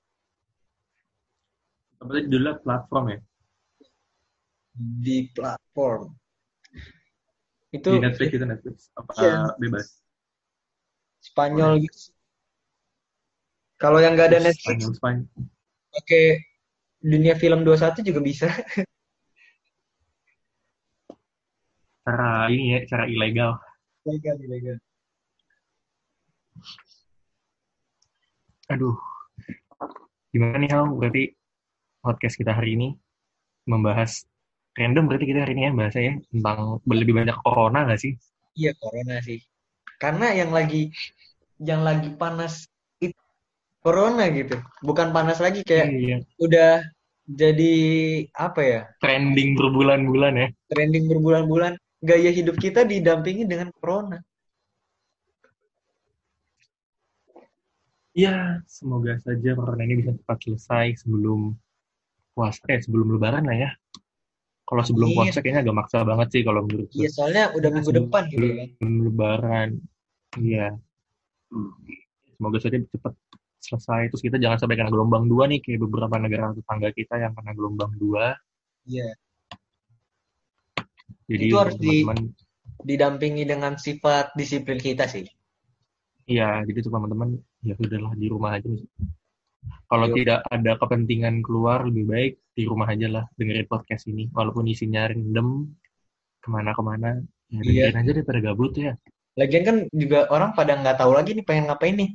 [2.00, 3.20] Apa tadi judulnya platform ya?
[4.76, 6.12] Di platform.
[7.72, 8.76] Itu Di Netflix itu Netflix.
[8.96, 9.36] Apa Iya.
[9.60, 9.88] bebas?
[11.24, 12.12] Spanyol gitu.
[13.76, 15.28] Kalau yang nggak ada Netflix, Spanyol, Spanyol.
[15.96, 16.26] pakai
[17.00, 18.48] dunia film 21 juga bisa.
[22.06, 23.58] Cara ini ya, cara ilegal.
[24.06, 24.78] Ilegal, ilegal.
[28.70, 28.96] Aduh.
[30.30, 30.86] Gimana nih, Hal?
[30.94, 31.24] Berarti
[32.06, 32.88] podcast kita hari ini
[33.66, 34.28] membahas
[34.76, 38.14] random berarti kita hari ini ya bahasanya tentang lebih banyak corona nggak sih?
[38.60, 39.40] Iya, corona sih.
[40.00, 40.92] Karena yang lagi
[41.60, 42.68] yang lagi panas
[43.00, 43.16] itu
[43.84, 44.60] corona gitu.
[44.84, 46.18] Bukan panas lagi kayak Iya.
[46.40, 46.72] udah
[47.26, 47.74] jadi
[48.36, 48.82] apa ya?
[49.02, 50.48] Trending berbulan-bulan ya.
[50.72, 51.74] Trending berbulan-bulan.
[52.06, 54.20] Gaya hidup kita didampingi dengan corona.
[58.16, 61.52] Ya, semoga saja corona ini bisa cepat selesai sebelum
[62.32, 63.70] puasa, eh sebelum lebaran lah ya.
[64.66, 65.18] Kalau sebelum Amin.
[65.30, 66.98] puasa kayaknya agak maksa banget sih kalau menurutku.
[66.98, 68.46] Iya, soalnya udah minggu depan gitu.
[68.82, 69.70] Sebelum lebaran.
[70.42, 70.68] Iya.
[72.34, 73.14] Semoga saja cepat
[73.62, 74.10] selesai.
[74.10, 77.54] Terus kita jangan sampai kena gelombang dua nih, kayak beberapa negara tetangga kita yang kena
[77.54, 78.34] gelombang dua.
[78.90, 79.14] Iya.
[81.30, 82.34] Jadi Itu harus di- teman-teman,
[82.86, 85.26] Didampingi dengan sifat disiplin kita sih.
[86.26, 87.34] iya, jadi tuh teman-teman,
[87.66, 88.68] ya udahlah di rumah aja.
[89.86, 90.16] Kalau Yo.
[90.18, 94.30] tidak ada kepentingan keluar, lebih baik di rumah aja lah dengerin podcast ini.
[94.34, 95.70] Walaupun isinya random,
[96.42, 97.84] ke mana-kemana, ya Iya.
[97.94, 98.94] dengerin aja daripada gabut ya.
[99.36, 102.10] Lagian kan juga orang pada nggak tahu lagi nih pengen ngapain nih.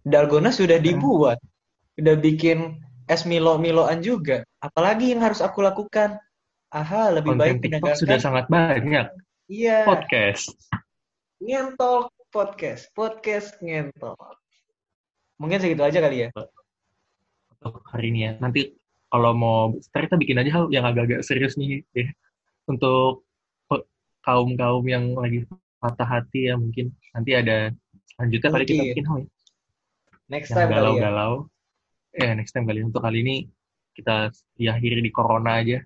[0.00, 1.36] Dalgona sudah dibuat.
[1.98, 4.46] Udah bikin es Milo-Miloan juga.
[4.62, 6.16] Apalagi yang harus aku lakukan?
[6.70, 8.20] Aha, lebih Konten baik TikTok sudah mendengarkan.
[8.22, 9.06] sangat banyak.
[9.50, 10.54] Iya, Podcast.
[11.42, 12.86] ngentol podcast.
[12.94, 14.14] Podcast ngentol.
[15.42, 16.28] Mungkin segitu aja kali ya.
[17.60, 18.32] Untuk hari ini ya.
[18.40, 18.72] Nanti
[19.10, 22.08] kalau mau ntar kita bikin aja hal yang agak-agak serius nih ya.
[22.66, 23.24] Untuk
[24.20, 25.48] kaum-kaum yang lagi
[25.80, 27.72] patah hati ya mungkin nanti ada
[28.12, 29.18] selanjutnya kali kita bikin hal
[30.30, 30.76] Next yang time ya.
[30.78, 31.32] galau-galau.
[32.14, 33.36] Eh next time kali untuk kali ini
[33.96, 35.82] kita diakhiri di corona aja.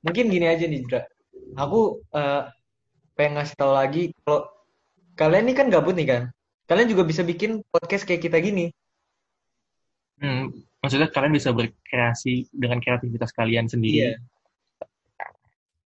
[0.00, 1.02] Mungkin gini aja nih, Dra.
[1.58, 2.42] Aku eh,
[3.18, 4.46] pengen ngasih tahu lagi kalau
[5.18, 6.22] kalian ini kan gabut nih kan.
[6.70, 8.70] Kalian juga bisa bikin podcast kayak kita gini.
[10.22, 14.12] Hmm, maksudnya kalian bisa berkreasi dengan kreativitas kalian sendiri.
[14.12, 14.14] Iya.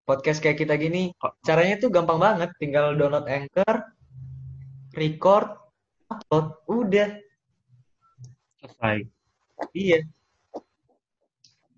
[0.04, 2.52] Podcast kayak kita gini, caranya tuh gampang banget.
[2.60, 3.88] Tinggal download Anchor,
[4.92, 5.48] record,
[6.12, 7.08] upload, udah.
[8.60, 9.08] Selesai.
[9.72, 10.04] Iya.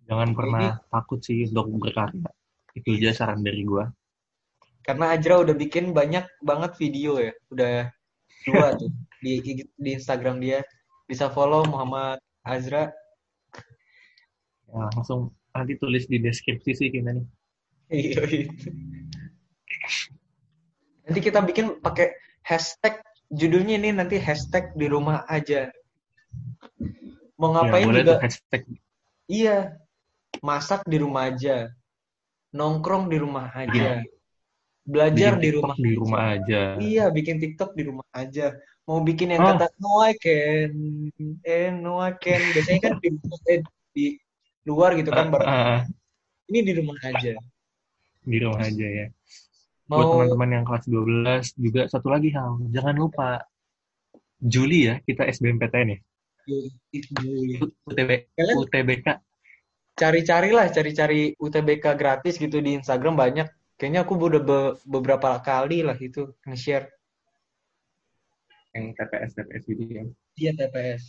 [0.07, 2.31] Jangan pernah takut sih untuk berkarya.
[2.75, 3.91] Itu aja saran dari gua.
[4.87, 7.35] Karena Ajra udah bikin banyak banget video ya.
[7.51, 7.91] Udah
[8.47, 8.91] dua tuh
[9.25, 9.43] di
[9.75, 10.62] di Instagram dia.
[11.11, 12.95] Bisa follow Muhammad Azra.
[14.67, 17.27] Ya, langsung nanti tulis di deskripsi sih kita nih.
[17.87, 18.47] Iya, iya.
[21.07, 22.99] Nanti kita bikin pakai hashtag
[23.31, 25.71] judulnya ini nanti hashtag di rumah aja.
[27.39, 28.62] Mau ngapain ya, boleh juga tuh hashtag
[29.31, 29.59] iya.
[30.45, 31.73] Masak di rumah aja.
[32.53, 34.05] Nongkrong di rumah aja.
[34.87, 36.62] Belajar bikin di rumah di rumah aja.
[36.79, 38.55] Iya, bikin TikTok di rumah aja.
[38.87, 39.51] Mau bikin yang Oh.
[39.57, 40.71] kata no I can,
[41.43, 42.39] eh no I can.
[42.55, 43.09] Biasanya kan di,
[43.51, 43.61] eh,
[43.91, 44.07] di
[44.67, 45.47] luar gitu kan, bareng.
[45.47, 45.81] Ah, ah,
[46.47, 47.33] Ini di rumah aja.
[48.27, 49.07] di rumah aja ya.
[49.87, 53.47] Buat Mau teman-teman yang kelas 12 juga satu lagi hal, jangan lupa
[54.37, 55.99] Juli ya kita SBMPTN ya.
[56.47, 57.62] Juli.
[57.87, 59.07] UTB, Kalian UTBK.
[59.97, 63.47] cari-carilah, cari-cari UTBK gratis gitu di Instagram banyak.
[63.79, 66.91] Kayaknya aku udah be- beberapa kali lah itu nge-share.
[68.77, 70.03] yang TPS TPS gitu ya.
[70.37, 71.03] Iya, TPS.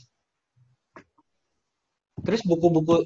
[2.23, 3.03] Terus buku-buku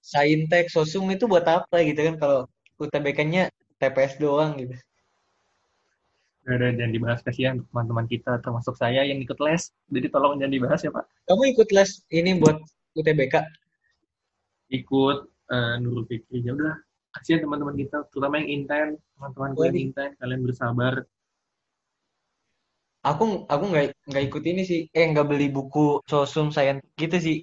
[0.00, 2.38] Saintek, Sosum itu buat apa gitu kan kalau
[2.80, 4.76] UTBK-nya TPS doang gitu.
[6.48, 9.70] Ada dan dibahas kasihan untuk teman-teman kita termasuk saya yang ikut les.
[9.92, 11.04] Jadi tolong jangan dibahas ya Pak.
[11.28, 12.58] Kamu ikut les ini buat
[12.96, 13.34] UTBK?
[14.72, 15.18] Ikut
[15.52, 16.74] eh, Nurul Fikri ya udah
[17.10, 18.88] kasihan teman-teman kita terutama yang inten
[19.18, 20.94] teman-teman gue yang inten kalian bersabar
[23.00, 24.80] Aku aku nggak nggak ikut ini sih.
[24.92, 27.38] Eh nggak beli buku Sosum Saintek gitu sih.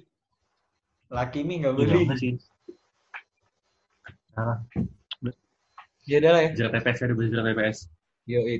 [1.08, 2.04] Laki mi nggak Udah beli.
[2.04, 2.32] enggak sih
[4.32, 4.58] nah
[6.04, 6.50] Ya udah lah ya.
[6.52, 7.78] belajar TPS ada belajar TPS
[8.24, 8.56] Yoi.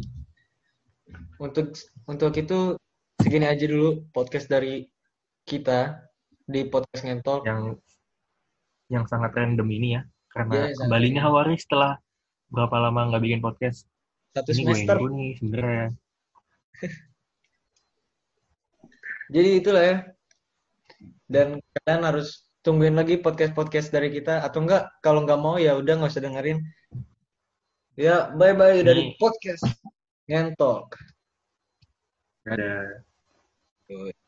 [1.38, 2.58] Untuk untuk itu
[3.16, 4.88] segini aja dulu podcast dari
[5.42, 6.04] kita.
[6.44, 7.44] di podcast ngentol.
[7.44, 7.76] yang
[8.88, 11.20] yang sangat random ini ya karena Iya, sangat kembalinya.
[11.22, 12.00] Hawari setelah
[12.48, 13.84] berapa lama nggak bikin podcast
[14.32, 14.96] Satu ini gue semester.
[14.96, 15.86] dulu nih sebenarnya
[19.28, 19.96] Jadi itulah ya.
[21.28, 25.98] Dan kalian harus tungguin lagi podcast-podcast dari kita atau enggak kalau nggak mau ya udah
[25.98, 26.58] nggak usah dengerin.
[27.98, 29.66] Ya, bye-bye dari podcast
[30.30, 30.94] Ngentok.
[32.48, 33.02] ada
[33.88, 34.27] Tuh.